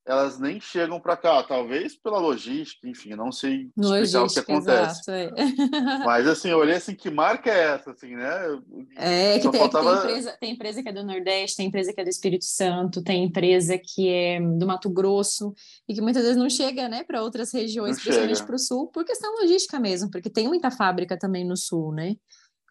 elas 0.06 0.38
nem 0.38 0.60
chegam 0.60 1.00
para 1.00 1.16
cá, 1.16 1.42
talvez 1.42 1.96
pela 1.96 2.18
logística, 2.18 2.88
enfim, 2.88 3.10
não 3.10 3.32
sei 3.32 3.70
explicar 3.76 4.22
o 4.22 4.28
que 4.28 4.38
acontece. 4.38 5.00
Exato, 5.00 5.10
é. 5.10 5.30
Mas 6.06 6.28
assim, 6.28 6.48
eu 6.48 6.58
olhei 6.58 6.76
assim, 6.76 6.94
que 6.94 7.10
marca 7.10 7.50
é 7.50 7.74
essa, 7.74 7.90
assim, 7.90 8.14
né? 8.14 8.60
É 8.96 9.38
que 9.40 9.50
tem, 9.50 9.60
faltava... 9.60 9.90
tem, 9.90 10.10
empresa, 10.10 10.36
tem 10.40 10.52
empresa 10.52 10.82
que 10.82 10.88
é 10.88 10.92
do 10.92 11.04
Nordeste, 11.04 11.56
tem 11.56 11.66
empresa 11.66 11.92
que 11.92 12.00
é 12.00 12.04
do 12.04 12.10
Espírito 12.10 12.44
Santo, 12.44 13.02
tem 13.02 13.24
empresa 13.24 13.76
que 13.76 14.08
é 14.08 14.40
do 14.40 14.66
Mato 14.66 14.88
Grosso 14.88 15.52
e 15.88 15.94
que 15.94 16.00
muitas 16.00 16.22
vezes 16.22 16.36
não 16.36 16.48
chega, 16.48 16.88
né, 16.88 17.02
para 17.02 17.22
outras 17.22 17.52
regiões, 17.52 17.96
não 17.96 18.04
principalmente 18.04 18.44
para 18.44 18.56
o 18.56 18.58
Sul, 18.60 18.86
por 18.86 19.04
questão 19.04 19.34
logística 19.40 19.80
mesmo, 19.80 20.08
porque 20.10 20.30
tem 20.30 20.46
muita 20.46 20.70
fábrica 20.70 21.18
também 21.18 21.44
no 21.44 21.56
Sul, 21.56 21.92
né? 21.92 22.14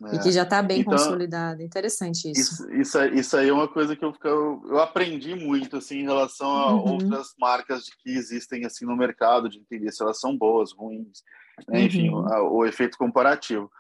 É. 0.04 0.16
E 0.16 0.20
que 0.20 0.32
já 0.32 0.44
está 0.44 0.62
bem 0.62 0.82
então, 0.82 0.92
consolidado. 0.92 1.62
Interessante 1.62 2.30
isso. 2.30 2.68
isso. 2.70 2.72
Isso, 2.74 3.06
isso. 3.06 3.38
aí 3.38 3.48
é 3.48 3.54
uma 3.54 3.68
coisa 3.68 3.96
que 3.96 4.04
eu, 4.04 4.14
eu, 4.24 4.62
eu 4.68 4.80
aprendi 4.80 5.34
muito 5.36 5.78
assim, 5.78 6.00
em 6.00 6.04
relação 6.04 6.50
a 6.50 6.74
uhum. 6.74 6.94
outras 6.94 7.34
marcas 7.40 7.86
que 8.00 8.10
existem 8.10 8.66
assim 8.66 8.86
no 8.86 8.96
mercado, 8.96 9.48
de 9.48 9.60
entender 9.60 9.92
se 9.92 10.04
elas 10.04 10.20
são 10.20 10.38
boas, 10.38 10.74
ruins, 10.74 11.24
né? 11.68 11.80
uhum. 11.80 11.86
enfim, 11.86 12.10
o, 12.10 12.58
o, 12.58 12.66
efeito 12.66 12.98
comparativo. 12.98 13.72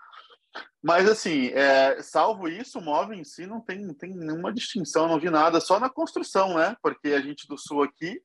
Mas 0.81 1.09
assim, 1.09 1.47
é, 1.47 2.01
salvo 2.01 2.47
isso, 2.47 2.79
o 2.79 2.81
móvel 2.81 3.17
em 3.17 3.25
si 3.25 3.45
não 3.45 3.59
tem, 3.59 3.83
não 3.83 3.93
tem 3.93 4.15
nenhuma 4.15 4.53
distinção, 4.53 5.09
não 5.09 5.19
vi 5.19 5.29
nada, 5.29 5.59
só 5.59 5.81
na 5.81 5.89
construção, 5.89 6.55
né? 6.55 6.77
Porque 6.81 7.09
a 7.09 7.19
gente 7.19 7.45
do 7.45 7.57
sul 7.57 7.83
aqui, 7.83 8.21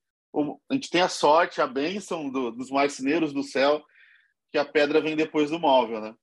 a 0.71 0.75
gente 0.75 0.91
tem 0.91 1.01
a 1.01 1.09
sorte, 1.09 1.61
a 1.61 1.67
bênção 1.67 2.31
do, 2.31 2.53
dos 2.53 2.71
marceneiros 2.71 3.33
do 3.33 3.43
céu, 3.43 3.83
que 4.53 4.59
a 4.59 4.65
pedra 4.65 5.01
vem 5.01 5.17
depois 5.17 5.51
do 5.51 5.59
móvel, 5.59 6.01
né? 6.01 6.15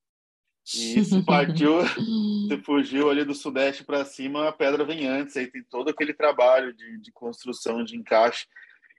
E 0.75 1.03
se 1.03 1.23
partiu, 1.23 1.80
se 2.49 2.58
fugiu 2.63 3.10
ali 3.10 3.23
do 3.23 3.34
sudeste 3.34 3.86
para 3.86 4.03
cima, 4.03 4.49
a 4.49 4.51
pedra 4.51 4.84
vem 4.84 5.08
antes. 5.08 5.38
Aí 5.38 5.47
tem 5.47 5.63
todo 5.63 5.89
aquele 5.89 6.13
trabalho 6.13 6.73
de, 6.73 6.97
de 6.99 7.12
construção, 7.12 7.84
de 7.84 7.95
encaixe 7.95 8.45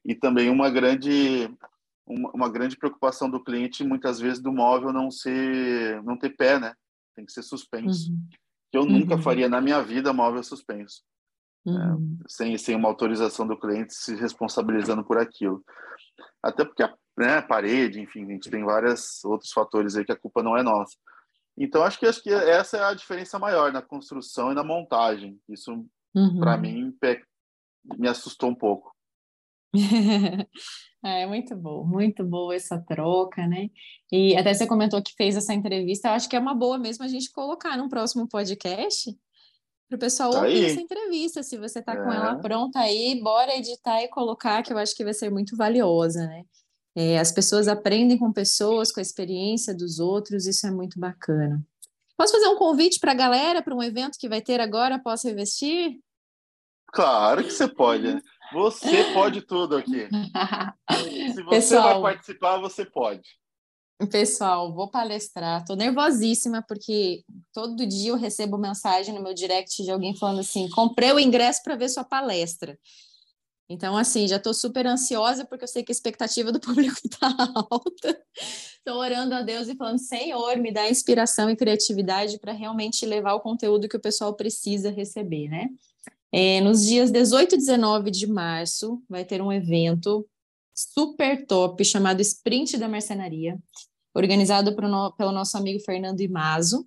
e 0.05 0.15
também 0.15 0.49
uma 0.49 0.71
grande 0.71 1.51
uma, 2.07 2.31
uma, 2.31 2.49
grande 2.49 2.77
preocupação 2.77 3.29
do 3.29 3.43
cliente 3.45 3.85
muitas 3.85 4.19
vezes 4.19 4.41
do 4.41 4.51
móvel 4.51 4.93
não 4.93 5.11
ser 5.11 6.03
não 6.03 6.17
ter 6.17 6.31
pé, 6.31 6.59
né? 6.59 6.75
Tem 7.15 7.27
que 7.27 7.33
ser 7.33 7.43
suspenso. 7.43 8.11
Uhum. 8.11 8.29
Eu 8.73 8.83
uhum. 8.83 9.01
nunca 9.01 9.19
faria 9.19 9.49
na 9.49 9.61
minha 9.61 9.83
vida 9.83 10.13
móvel 10.13 10.43
suspenso. 10.43 11.03
É, 11.67 11.71
uhum. 11.71 12.19
É, 12.21 12.25
sem, 12.29 12.57
sem 12.57 12.77
uma 12.77 12.89
autorização 12.89 13.47
do 13.47 13.59
cliente 13.59 13.93
se 13.93 14.15
responsabilizando 14.15 15.05
por 15.05 15.19
aquilo. 15.19 15.63
Até 16.43 16.65
porque 16.65 16.83
a 16.83 16.95
né, 17.19 17.43
parede, 17.43 18.01
enfim, 18.01 18.25
a 18.25 18.33
gente 18.33 18.49
tem 18.49 18.65
vários 18.65 19.23
outros 19.25 19.51
fatores 19.53 19.97
aí 19.97 20.05
que 20.05 20.13
a 20.13 20.17
culpa 20.17 20.43
não 20.43 20.57
é 20.57 20.63
nossa. 20.63 20.97
Então, 21.59 21.83
acho 21.83 21.99
que, 21.99 22.07
acho 22.07 22.23
que 22.23 22.31
essa 22.31 22.77
é 22.77 22.85
a 22.85 22.95
diferença 22.95 23.39
maior 23.39 23.73
na 23.73 23.83
construção 23.83 24.53
e 24.53 24.55
na 24.55 24.63
montagem. 24.63 25.39
Isso, 25.49 25.73
uhum. 26.15 26.39
para 26.39 26.57
mim, 26.57 26.95
me 27.99 28.09
assustou 28.09 28.51
um 28.51 28.55
pouco. 28.55 28.95
é 31.05 31.27
muito 31.27 31.55
bom, 31.57 31.85
muito 31.85 32.25
boa 32.25 32.55
essa 32.55 32.79
troca, 32.79 33.47
né? 33.47 33.69
E 34.11 34.37
até 34.37 34.55
você 34.55 34.67
comentou 34.67 35.03
que 35.03 35.15
fez 35.15 35.37
essa 35.37 35.53
entrevista, 35.53 36.09
eu 36.09 36.13
acho 36.13 36.29
que 36.29 36.37
é 36.37 36.39
uma 36.39 36.55
boa 36.55 36.79
mesmo 36.79 37.05
a 37.05 37.09
gente 37.09 37.31
colocar 37.31 37.77
num 37.77 37.89
próximo 37.89 38.27
podcast 38.29 39.15
para 39.89 39.97
o 39.97 39.99
pessoal 39.99 40.31
tá 40.31 40.43
ouvir 40.43 40.65
aí. 40.65 40.67
essa 40.67 40.81
entrevista. 40.81 41.43
Se 41.43 41.57
você 41.57 41.81
está 41.81 41.93
é. 41.93 41.97
com 41.97 42.13
ela 42.13 42.37
pronta 42.37 42.79
aí, 42.81 43.21
bora 43.23 43.57
editar 43.57 44.03
e 44.03 44.09
colocar, 44.09 44.63
que 44.63 44.73
eu 44.73 44.79
acho 44.79 44.95
que 44.95 45.05
vai 45.05 45.15
ser 45.15 45.31
muito 45.31 45.57
valiosa, 45.57 46.27
né? 46.27 46.45
É, 47.01 47.17
as 47.17 47.31
pessoas 47.31 47.69
aprendem 47.69 48.19
com 48.19 48.33
pessoas, 48.33 48.91
com 48.91 48.99
a 48.99 49.03
experiência 49.03 49.73
dos 49.73 50.01
outros, 50.01 50.49
isso 50.49 50.67
é 50.67 50.71
muito 50.73 50.99
bacana. 50.99 51.65
Posso 52.17 52.33
fazer 52.33 52.49
um 52.49 52.57
convite 52.57 52.99
para 52.99 53.13
a 53.13 53.15
galera 53.15 53.63
para 53.63 53.73
um 53.73 53.81
evento 53.81 54.19
que 54.19 54.29
vai 54.29 54.43
ter 54.43 54.61
agora 54.61 54.99
Posso 54.99 55.29
Revestir? 55.29 56.01
Claro 56.89 57.45
que 57.45 57.53
você 57.53 57.69
pode. 57.69 58.21
Você 58.53 59.05
pode 59.15 59.43
tudo 59.43 59.77
aqui. 59.77 60.09
Se 61.33 61.41
você 61.45 61.51
Pessoal, 61.51 62.03
vai 62.03 62.15
participar, 62.15 62.59
você 62.59 62.85
pode. 62.85 63.29
Pessoal, 64.11 64.75
vou 64.75 64.91
palestrar. 64.91 65.61
Estou 65.61 65.77
nervosíssima 65.77 66.65
porque 66.67 67.23
todo 67.53 67.87
dia 67.87 68.11
eu 68.11 68.17
recebo 68.17 68.59
mensagem 68.59 69.15
no 69.15 69.23
meu 69.23 69.35
direct 69.35 69.85
de 69.85 69.91
alguém 69.93 70.17
falando 70.17 70.41
assim: 70.41 70.69
comprei 70.71 71.13
o 71.13 71.21
ingresso 71.21 71.63
para 71.63 71.77
ver 71.77 71.91
sua 71.91 72.03
palestra. 72.03 72.77
Então, 73.69 73.97
assim, 73.97 74.27
já 74.27 74.37
estou 74.37 74.55
super 74.55 74.87
ansiosa 74.87 75.45
porque 75.45 75.65
eu 75.65 75.69
sei 75.69 75.83
que 75.83 75.93
a 75.93 75.95
expectativa 75.95 76.51
do 76.51 76.59
público 76.61 76.97
está 77.05 77.29
alta. 77.71 78.23
Estou 78.35 78.97
orando 78.97 79.35
a 79.35 79.43
Deus 79.43 79.69
e 79.69 79.77
falando, 79.77 79.99
Senhor, 79.99 80.57
me 80.57 80.73
dá 80.73 80.89
inspiração 80.89 81.51
e 81.51 81.57
criatividade 81.57 82.39
para 82.39 82.53
realmente 82.53 83.05
levar 83.05 83.35
o 83.35 83.41
conteúdo 83.41 83.89
que 83.89 83.97
o 83.97 84.01
pessoal 84.01 84.35
precisa 84.35 84.91
receber, 84.91 85.49
né? 85.49 85.69
É, 86.33 86.61
nos 86.61 86.87
dias 86.87 87.11
18 87.11 87.55
e 87.55 87.59
19 87.59 88.11
de 88.11 88.27
março, 88.27 89.03
vai 89.09 89.25
ter 89.25 89.43
um 89.43 89.53
evento 89.53 90.27
super 90.75 91.45
top 91.47 91.85
chamado 91.85 92.21
Sprint 92.21 92.77
da 92.77 92.87
Mercenaria, 92.87 93.59
organizado 94.15 94.71
no, 94.71 95.13
pelo 95.13 95.33
nosso 95.33 95.57
amigo 95.57 95.81
Fernando 95.81 96.21
Imazo 96.21 96.87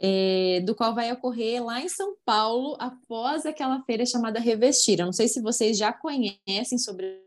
é, 0.00 0.60
do 0.64 0.74
qual 0.74 0.94
vai 0.94 1.12
ocorrer 1.12 1.64
lá 1.64 1.80
em 1.80 1.88
São 1.88 2.16
Paulo 2.24 2.76
após 2.78 3.46
aquela 3.46 3.82
feira 3.82 4.04
chamada 4.04 4.40
Revestir. 4.40 5.00
Eu 5.00 5.06
não 5.06 5.12
sei 5.12 5.28
se 5.28 5.40
vocês 5.40 5.76
já 5.78 5.92
conhecem 5.92 6.78
sobre 6.78 7.20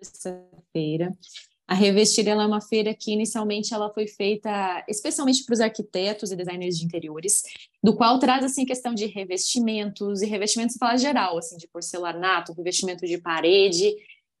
essa 0.00 0.42
feira. 0.72 1.16
A 1.66 1.74
Revestir 1.74 2.28
é 2.28 2.34
uma 2.34 2.60
feira 2.60 2.94
que 2.94 3.12
inicialmente 3.12 3.72
ela 3.72 3.90
foi 3.90 4.06
feita 4.06 4.84
especialmente 4.86 5.44
para 5.44 5.54
os 5.54 5.60
arquitetos 5.60 6.30
e 6.30 6.36
designers 6.36 6.78
de 6.78 6.84
interiores, 6.84 7.42
do 7.82 7.96
qual 7.96 8.18
traz 8.18 8.44
assim 8.44 8.66
questão 8.66 8.94
de 8.94 9.06
revestimentos 9.06 10.20
e 10.20 10.26
revestimentos 10.26 10.76
fala 10.78 10.98
geral, 10.98 11.38
assim 11.38 11.56
de 11.56 11.66
porcelanato, 11.66 12.52
revestimento 12.52 13.06
de 13.06 13.16
parede, 13.16 13.94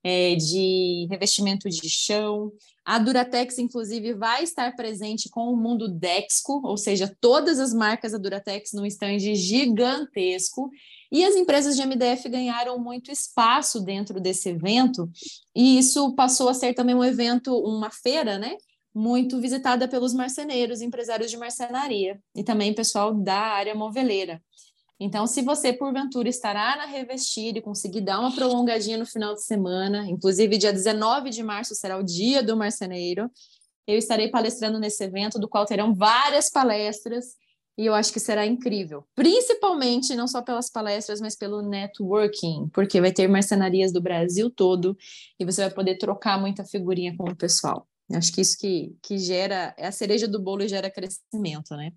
é, 0.04 0.34
de 0.34 1.06
revestimento 1.10 1.68
de 1.68 1.88
chão. 1.88 2.52
A 2.84 2.98
Duratex, 2.98 3.58
inclusive, 3.58 4.12
vai 4.12 4.44
estar 4.44 4.76
presente 4.76 5.30
com 5.30 5.50
o 5.50 5.56
mundo 5.56 5.88
Dexco, 5.88 6.60
ou 6.62 6.76
seja, 6.76 7.16
todas 7.18 7.58
as 7.58 7.72
marcas 7.72 8.12
da 8.12 8.18
Duratex 8.18 8.74
num 8.74 8.84
stand 8.84 9.18
gigantesco. 9.18 10.70
E 11.10 11.24
as 11.24 11.34
empresas 11.34 11.74
de 11.76 11.82
MDF 11.82 12.28
ganharam 12.28 12.78
muito 12.78 13.10
espaço 13.10 13.80
dentro 13.80 14.20
desse 14.20 14.50
evento, 14.50 15.08
e 15.54 15.78
isso 15.78 16.14
passou 16.14 16.48
a 16.48 16.54
ser 16.54 16.74
também 16.74 16.94
um 16.94 17.04
evento, 17.04 17.56
uma 17.56 17.90
feira, 17.90 18.36
né? 18.36 18.56
Muito 18.94 19.40
visitada 19.40 19.88
pelos 19.88 20.12
marceneiros, 20.12 20.82
empresários 20.82 21.30
de 21.30 21.36
marcenaria 21.36 22.20
e 22.34 22.44
também 22.44 22.74
pessoal 22.74 23.14
da 23.14 23.38
área 23.38 23.74
moveleira. 23.74 24.42
Então, 24.98 25.26
se 25.26 25.42
você, 25.42 25.72
porventura, 25.72 26.28
estará 26.28 26.76
na 26.76 26.86
Revestir 26.86 27.56
e 27.56 27.60
conseguir 27.60 28.00
dar 28.00 28.20
uma 28.20 28.34
prolongadinha 28.34 28.96
no 28.96 29.06
final 29.06 29.34
de 29.34 29.44
semana, 29.44 30.08
inclusive 30.08 30.56
dia 30.56 30.72
19 30.72 31.30
de 31.30 31.42
março 31.42 31.74
será 31.74 31.98
o 31.98 32.02
dia 32.02 32.42
do 32.42 32.56
marceneiro, 32.56 33.28
eu 33.86 33.98
estarei 33.98 34.30
palestrando 34.30 34.78
nesse 34.78 35.02
evento, 35.04 35.38
do 35.38 35.48
qual 35.48 35.66
terão 35.66 35.94
várias 35.94 36.48
palestras, 36.48 37.34
e 37.76 37.86
eu 37.86 37.94
acho 37.94 38.12
que 38.12 38.20
será 38.20 38.46
incrível. 38.46 39.04
Principalmente, 39.14 40.14
não 40.14 40.28
só 40.28 40.40
pelas 40.40 40.70
palestras, 40.70 41.20
mas 41.20 41.36
pelo 41.36 41.60
networking, 41.60 42.68
porque 42.72 43.00
vai 43.00 43.12
ter 43.12 43.28
marcenarias 43.28 43.92
do 43.92 44.00
Brasil 44.00 44.48
todo, 44.48 44.96
e 45.38 45.44
você 45.44 45.62
vai 45.62 45.70
poder 45.70 45.98
trocar 45.98 46.40
muita 46.40 46.64
figurinha 46.64 47.14
com 47.16 47.24
o 47.24 47.36
pessoal. 47.36 47.86
Eu 48.08 48.18
acho 48.18 48.32
que 48.32 48.40
isso 48.40 48.56
que, 48.58 48.96
que 49.02 49.18
gera, 49.18 49.74
é 49.76 49.86
a 49.86 49.92
cereja 49.92 50.28
do 50.28 50.40
bolo 50.40 50.62
e 50.62 50.68
gera 50.68 50.90
crescimento, 50.90 51.74
né? 51.76 51.92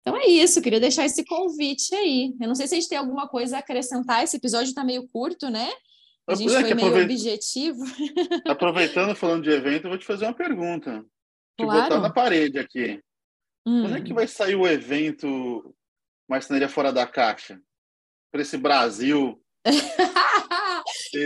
Então 0.00 0.16
é 0.16 0.26
isso, 0.26 0.62
queria 0.62 0.80
deixar 0.80 1.04
esse 1.04 1.24
convite 1.24 1.94
aí. 1.94 2.34
Eu 2.40 2.48
não 2.48 2.54
sei 2.54 2.66
se 2.66 2.74
a 2.74 2.80
gente 2.80 2.88
tem 2.88 2.98
alguma 2.98 3.28
coisa 3.28 3.56
a 3.56 3.58
acrescentar, 3.60 4.24
esse 4.24 4.36
episódio 4.36 4.70
está 4.70 4.82
meio 4.82 5.06
curto, 5.08 5.50
né? 5.50 5.70
A 6.26 6.34
gente 6.34 6.54
é 6.54 6.60
foi 6.60 6.74
meio 6.74 7.02
objetivo. 7.02 7.82
Aproveitando, 8.46 9.14
falando 9.14 9.42
de 9.42 9.50
evento, 9.50 9.84
eu 9.84 9.90
vou 9.90 9.98
te 9.98 10.06
fazer 10.06 10.24
uma 10.24 10.34
pergunta. 10.34 11.04
Te 11.58 11.64
claro. 11.64 11.82
botar 11.82 12.00
na 12.00 12.10
parede 12.10 12.58
aqui. 12.58 13.00
Hum. 13.66 13.82
Quando 13.82 13.96
é 13.96 14.00
que 14.00 14.14
vai 14.14 14.26
sair 14.26 14.54
o 14.54 14.66
evento 14.66 15.74
Marcenaria 16.28 16.68
Fora 16.68 16.92
da 16.92 17.06
Caixa? 17.06 17.60
Para 18.32 18.42
esse 18.42 18.56
Brasil. 18.56 19.42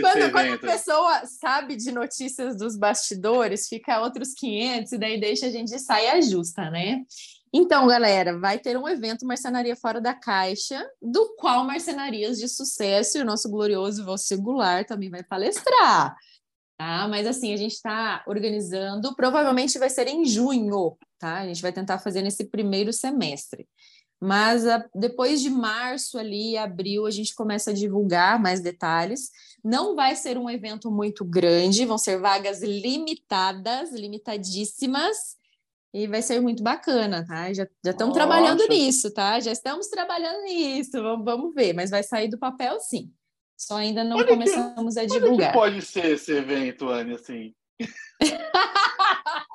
quando, 0.01 0.31
quando, 0.31 0.53
a 0.53 0.57
pessoa 0.57 1.25
sabe 1.25 1.75
de 1.75 1.91
notícias 1.91 2.57
dos 2.57 2.75
bastidores, 2.75 3.67
fica 3.67 4.01
outros 4.01 4.33
500 4.33 4.91
e 4.91 4.97
daí 4.97 5.19
deixa 5.19 5.45
a 5.45 5.51
gente 5.51 5.77
sair 5.79 6.05
e 6.05 6.09
ajusta, 6.09 6.69
né? 6.69 7.03
Então, 7.57 7.87
galera, 7.87 8.37
vai 8.37 8.59
ter 8.59 8.77
um 8.77 8.85
evento 8.85 9.25
Marcenaria 9.25 9.77
Fora 9.77 10.01
da 10.01 10.13
Caixa, 10.13 10.85
do 11.01 11.37
qual 11.37 11.63
Marcenarias 11.63 12.37
de 12.37 12.49
Sucesso 12.49 13.17
e 13.17 13.21
o 13.21 13.25
nosso 13.25 13.49
glorioso 13.49 14.03
Você 14.03 14.35
Goulart 14.35 14.85
também 14.85 15.09
vai 15.09 15.23
palestrar. 15.23 16.13
Tá? 16.77 17.07
Mas 17.07 17.25
assim, 17.25 17.53
a 17.53 17.55
gente 17.55 17.71
está 17.71 18.25
organizando, 18.27 19.15
provavelmente 19.15 19.79
vai 19.79 19.89
ser 19.89 20.09
em 20.09 20.25
junho, 20.25 20.97
tá? 21.17 21.35
A 21.35 21.47
gente 21.47 21.61
vai 21.61 21.71
tentar 21.71 21.97
fazer 21.99 22.21
nesse 22.21 22.43
primeiro 22.43 22.91
semestre. 22.91 23.65
Mas 24.19 24.67
a, 24.67 24.85
depois 24.93 25.41
de 25.41 25.49
março 25.49 26.17
ali, 26.17 26.57
abril, 26.57 27.05
a 27.05 27.11
gente 27.11 27.33
começa 27.33 27.71
a 27.71 27.73
divulgar 27.73 28.37
mais 28.37 28.59
detalhes. 28.59 29.29
Não 29.63 29.95
vai 29.95 30.17
ser 30.17 30.37
um 30.37 30.49
evento 30.49 30.91
muito 30.91 31.23
grande, 31.23 31.85
vão 31.85 31.97
ser 31.97 32.19
vagas 32.19 32.61
limitadas, 32.61 33.93
limitadíssimas, 33.93 35.37
e 35.95 36.07
vai 36.07 36.21
ser 36.21 36.41
muito 36.41 36.61
bacana, 36.61 37.25
tá? 37.25 37.53
Já, 37.53 37.65
estamos 37.85 38.13
trabalhando 38.13 38.67
nisso, 38.67 39.13
tá? 39.13 39.39
Já 39.39 39.53
estamos 39.53 39.87
trabalhando 39.87 40.43
nisso, 40.43 41.01
vamos, 41.01 41.23
vamos 41.23 41.55
ver, 41.55 41.71
mas 41.71 41.89
vai 41.89 42.03
sair 42.03 42.27
do 42.27 42.37
papel 42.37 42.77
sim. 42.81 43.13
Só 43.57 43.77
ainda 43.77 44.03
não 44.03 44.17
onde 44.17 44.27
começamos 44.27 44.95
que, 44.95 44.99
a 44.99 45.05
divulgar. 45.05 45.53
Que 45.53 45.57
pode 45.57 45.81
ser 45.81 46.07
esse 46.07 46.33
evento, 46.33 46.89
Anne, 46.89 47.15
assim? 47.15 47.55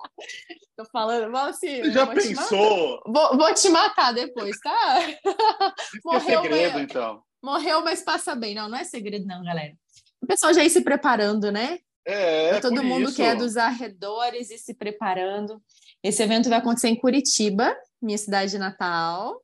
Tô 0.75 0.87
falando, 0.91 1.37
assim. 1.37 1.83
Você 1.83 1.93
já 1.93 2.07
vou 2.07 2.15
pensou? 2.15 3.03
Vou, 3.07 3.37
vou, 3.37 3.53
te 3.53 3.69
matar 3.69 4.15
depois, 4.15 4.59
tá? 4.61 5.01
Morreu, 6.03 6.39
é 6.39 6.43
segredo, 6.43 6.73
mas... 6.73 6.83
então. 6.85 7.23
Morreu, 7.43 7.85
mas 7.85 8.01
passa 8.01 8.35
bem. 8.35 8.55
Não, 8.55 8.67
não 8.67 8.79
é 8.79 8.85
segredo, 8.85 9.27
não, 9.27 9.45
galera. 9.45 9.75
O 10.23 10.27
pessoal 10.27 10.55
já 10.55 10.65
ir 10.65 10.71
se 10.71 10.81
preparando, 10.81 11.53
né? 11.53 11.81
É, 12.07 12.57
é 12.57 12.61
todo 12.61 12.83
mundo 12.83 13.11
isso. 13.11 13.17
que 13.17 13.23
é 13.23 13.35
dos 13.35 13.59
arredores 13.59 14.51
e 14.51 14.57
se 14.57 14.73
preparando. 14.73 15.63
Esse 16.03 16.23
evento 16.23 16.49
vai 16.49 16.59
acontecer 16.59 16.89
em 16.89 16.97
Curitiba, 16.97 17.77
minha 18.01 18.19
cidade 18.19 18.59
natal. 18.59 19.41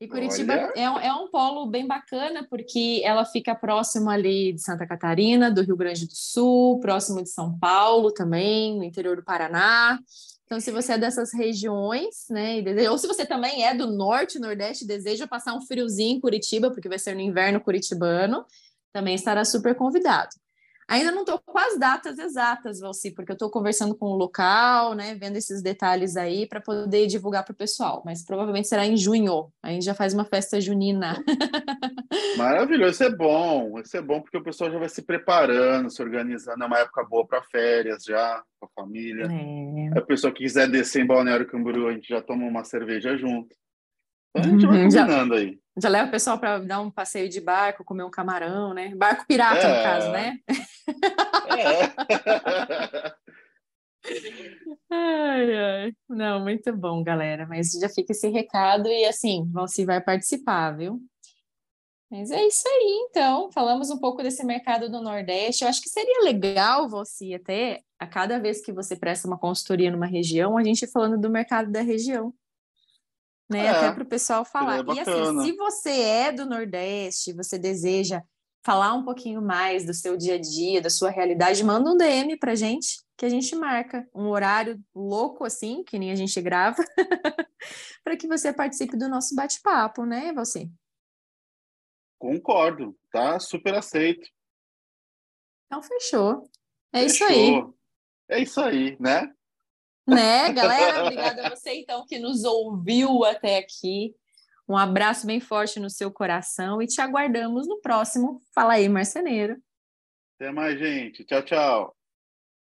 E 0.00 0.08
Curitiba 0.08 0.52
é 0.74 0.90
um, 0.90 0.98
é 0.98 1.14
um 1.14 1.30
polo 1.30 1.66
bem 1.66 1.86
bacana, 1.86 2.44
porque 2.50 3.00
ela 3.04 3.24
fica 3.24 3.54
próximo 3.54 4.10
ali 4.10 4.52
de 4.52 4.60
Santa 4.60 4.84
Catarina, 4.84 5.48
do 5.48 5.62
Rio 5.62 5.76
Grande 5.76 6.08
do 6.08 6.14
Sul, 6.14 6.80
próximo 6.80 7.22
de 7.22 7.28
São 7.28 7.56
Paulo 7.56 8.10
também, 8.10 8.76
no 8.76 8.82
interior 8.82 9.14
do 9.14 9.22
Paraná. 9.22 10.00
Então, 10.44 10.58
se 10.58 10.72
você 10.72 10.94
é 10.94 10.98
dessas 10.98 11.32
regiões, 11.32 12.26
né, 12.28 12.62
ou 12.90 12.98
se 12.98 13.06
você 13.06 13.24
também 13.24 13.64
é 13.64 13.74
do 13.74 13.86
norte, 13.86 14.40
nordeste, 14.40 14.84
deseja 14.84 15.26
passar 15.26 15.54
um 15.54 15.62
friozinho 15.62 16.16
em 16.16 16.20
Curitiba, 16.20 16.70
porque 16.72 16.88
vai 16.88 16.98
ser 16.98 17.14
no 17.14 17.20
inverno 17.20 17.60
curitibano, 17.60 18.44
também 18.92 19.14
estará 19.14 19.44
super 19.44 19.74
convidado. 19.76 20.30
Ainda 20.92 21.10
não 21.10 21.20
estou 21.20 21.38
com 21.38 21.58
as 21.58 21.78
datas 21.78 22.18
exatas, 22.18 22.80
Valci, 22.80 23.12
porque 23.12 23.32
eu 23.32 23.34
estou 23.34 23.48
conversando 23.48 23.94
com 23.94 24.08
o 24.08 24.14
local, 24.14 24.92
né, 24.92 25.14
vendo 25.14 25.38
esses 25.38 25.62
detalhes 25.62 26.18
aí 26.18 26.46
para 26.46 26.60
poder 26.60 27.06
divulgar 27.06 27.46
para 27.46 27.52
o 27.52 27.56
pessoal, 27.56 28.02
mas 28.04 28.22
provavelmente 28.22 28.68
será 28.68 28.84
em 28.84 28.94
junho. 28.94 29.50
Aí 29.62 29.70
a 29.70 29.72
gente 29.72 29.86
já 29.86 29.94
faz 29.94 30.12
uma 30.12 30.26
festa 30.26 30.60
junina. 30.60 31.16
Maravilhoso, 32.36 32.92
isso 32.92 33.04
é 33.04 33.10
bom, 33.10 33.80
isso 33.80 33.96
é 33.96 34.02
bom 34.02 34.20
porque 34.20 34.36
o 34.36 34.44
pessoal 34.44 34.70
já 34.70 34.78
vai 34.78 34.90
se 34.90 35.00
preparando, 35.00 35.88
se 35.88 36.02
organizando, 36.02 36.62
é 36.62 36.66
uma 36.66 36.80
época 36.80 37.02
boa 37.04 37.26
para 37.26 37.42
férias 37.42 38.04
já, 38.04 38.42
com 38.60 38.66
a 38.66 38.82
família. 38.82 39.24
É. 39.24 39.98
A 39.98 40.02
pessoa 40.02 40.30
que 40.30 40.42
quiser 40.42 40.68
descer 40.68 41.02
em 41.02 41.06
Balneário 41.06 41.48
Camboriú, 41.48 41.88
a 41.88 41.92
gente 41.94 42.10
já 42.10 42.20
toma 42.20 42.44
uma 42.44 42.64
cerveja 42.64 43.16
junto. 43.16 43.56
A 44.34 44.42
gente 44.42 44.66
vai 44.66 44.78
uhum, 44.78 44.88
combinando 44.88 45.34
já, 45.34 45.40
aí. 45.40 45.58
Já 45.76 45.88
leva 45.88 46.08
o 46.08 46.10
pessoal 46.10 46.38
para 46.38 46.58
dar 46.58 46.80
um 46.80 46.90
passeio 46.90 47.28
de 47.28 47.40
barco, 47.40 47.84
comer 47.84 48.04
um 48.04 48.10
camarão, 48.10 48.72
né? 48.72 48.94
Barco 48.94 49.26
pirata, 49.26 49.60
é. 49.60 49.76
no 49.76 49.82
caso, 49.82 50.10
né? 50.10 50.38
É. 51.58 51.92
ai, 54.90 55.54
ai. 55.54 55.92
Não, 56.08 56.40
muito 56.40 56.74
bom, 56.74 57.02
galera. 57.02 57.46
Mas 57.46 57.72
já 57.72 57.88
fica 57.88 58.12
esse 58.12 58.28
recado 58.28 58.88
e 58.88 59.04
assim, 59.04 59.50
você 59.52 59.84
vai 59.84 60.00
participar, 60.00 60.76
viu? 60.76 60.98
Mas 62.10 62.30
é 62.30 62.46
isso 62.46 62.66
aí, 62.66 63.06
então. 63.08 63.50
Falamos 63.52 63.90
um 63.90 63.98
pouco 63.98 64.22
desse 64.22 64.44
mercado 64.44 64.90
do 64.90 65.00
Nordeste. 65.00 65.64
Eu 65.64 65.68
acho 65.68 65.80
que 65.80 65.88
seria 65.88 66.22
legal 66.24 66.88
você 66.88 67.34
até, 67.34 67.82
a 67.98 68.06
cada 68.06 68.38
vez 68.38 68.62
que 68.62 68.72
você 68.72 68.96
presta 68.96 69.26
uma 69.26 69.38
consultoria 69.38 69.90
numa 69.90 70.06
região, 70.06 70.58
a 70.58 70.64
gente 70.64 70.86
falando 70.86 71.18
do 71.18 71.30
mercado 71.30 71.70
da 71.70 71.80
região 71.80 72.34
né? 73.52 73.66
É, 73.66 73.70
Até 73.70 73.92
para 73.92 74.02
o 74.02 74.06
pessoal 74.06 74.44
falar. 74.44 74.84
E 74.94 75.00
assim, 75.00 75.42
se 75.44 75.52
você 75.56 75.90
é 75.90 76.32
do 76.32 76.46
Nordeste, 76.46 77.32
você 77.32 77.58
deseja 77.58 78.22
falar 78.64 78.94
um 78.94 79.04
pouquinho 79.04 79.42
mais 79.42 79.84
do 79.84 79.92
seu 79.92 80.16
dia 80.16 80.36
a 80.36 80.38
dia, 80.38 80.80
da 80.80 80.88
sua 80.88 81.10
realidade, 81.10 81.62
manda 81.64 81.90
um 81.90 81.96
DM 81.96 82.36
para 82.38 82.54
gente, 82.54 83.02
que 83.16 83.26
a 83.26 83.28
gente 83.28 83.54
marca 83.56 84.08
um 84.14 84.28
horário 84.28 84.80
louco 84.94 85.44
assim, 85.44 85.82
que 85.84 85.98
nem 85.98 86.12
a 86.12 86.14
gente 86.14 86.40
grava, 86.40 86.82
para 88.04 88.16
que 88.16 88.26
você 88.26 88.52
participe 88.52 88.96
do 88.96 89.08
nosso 89.08 89.34
bate-papo, 89.34 90.04
né, 90.04 90.32
você? 90.32 90.68
Concordo, 92.18 92.96
tá? 93.10 93.38
Super 93.40 93.74
aceito. 93.74 94.28
Então 95.66 95.82
fechou. 95.82 96.48
É 96.92 97.02
fechou. 97.02 97.06
isso 97.06 97.24
aí. 97.24 97.64
É 98.28 98.40
isso 98.40 98.60
aí, 98.60 98.96
né? 99.00 99.32
Né, 100.06 100.52
galera? 100.52 101.04
Obrigada 101.04 101.46
a 101.46 101.50
você, 101.50 101.74
então, 101.74 102.04
que 102.06 102.18
nos 102.18 102.44
ouviu 102.44 103.24
até 103.24 103.58
aqui. 103.58 104.14
Um 104.68 104.76
abraço 104.76 105.26
bem 105.26 105.40
forte 105.40 105.78
no 105.78 105.90
seu 105.90 106.10
coração 106.10 106.80
e 106.80 106.86
te 106.86 107.00
aguardamos 107.00 107.68
no 107.68 107.80
próximo 107.80 108.40
Fala 108.54 108.74
aí, 108.74 108.88
Marceneiro. 108.88 109.56
Até 110.36 110.50
mais, 110.50 110.78
gente. 110.78 111.24
Tchau, 111.24 111.42
tchau. 111.42 112.01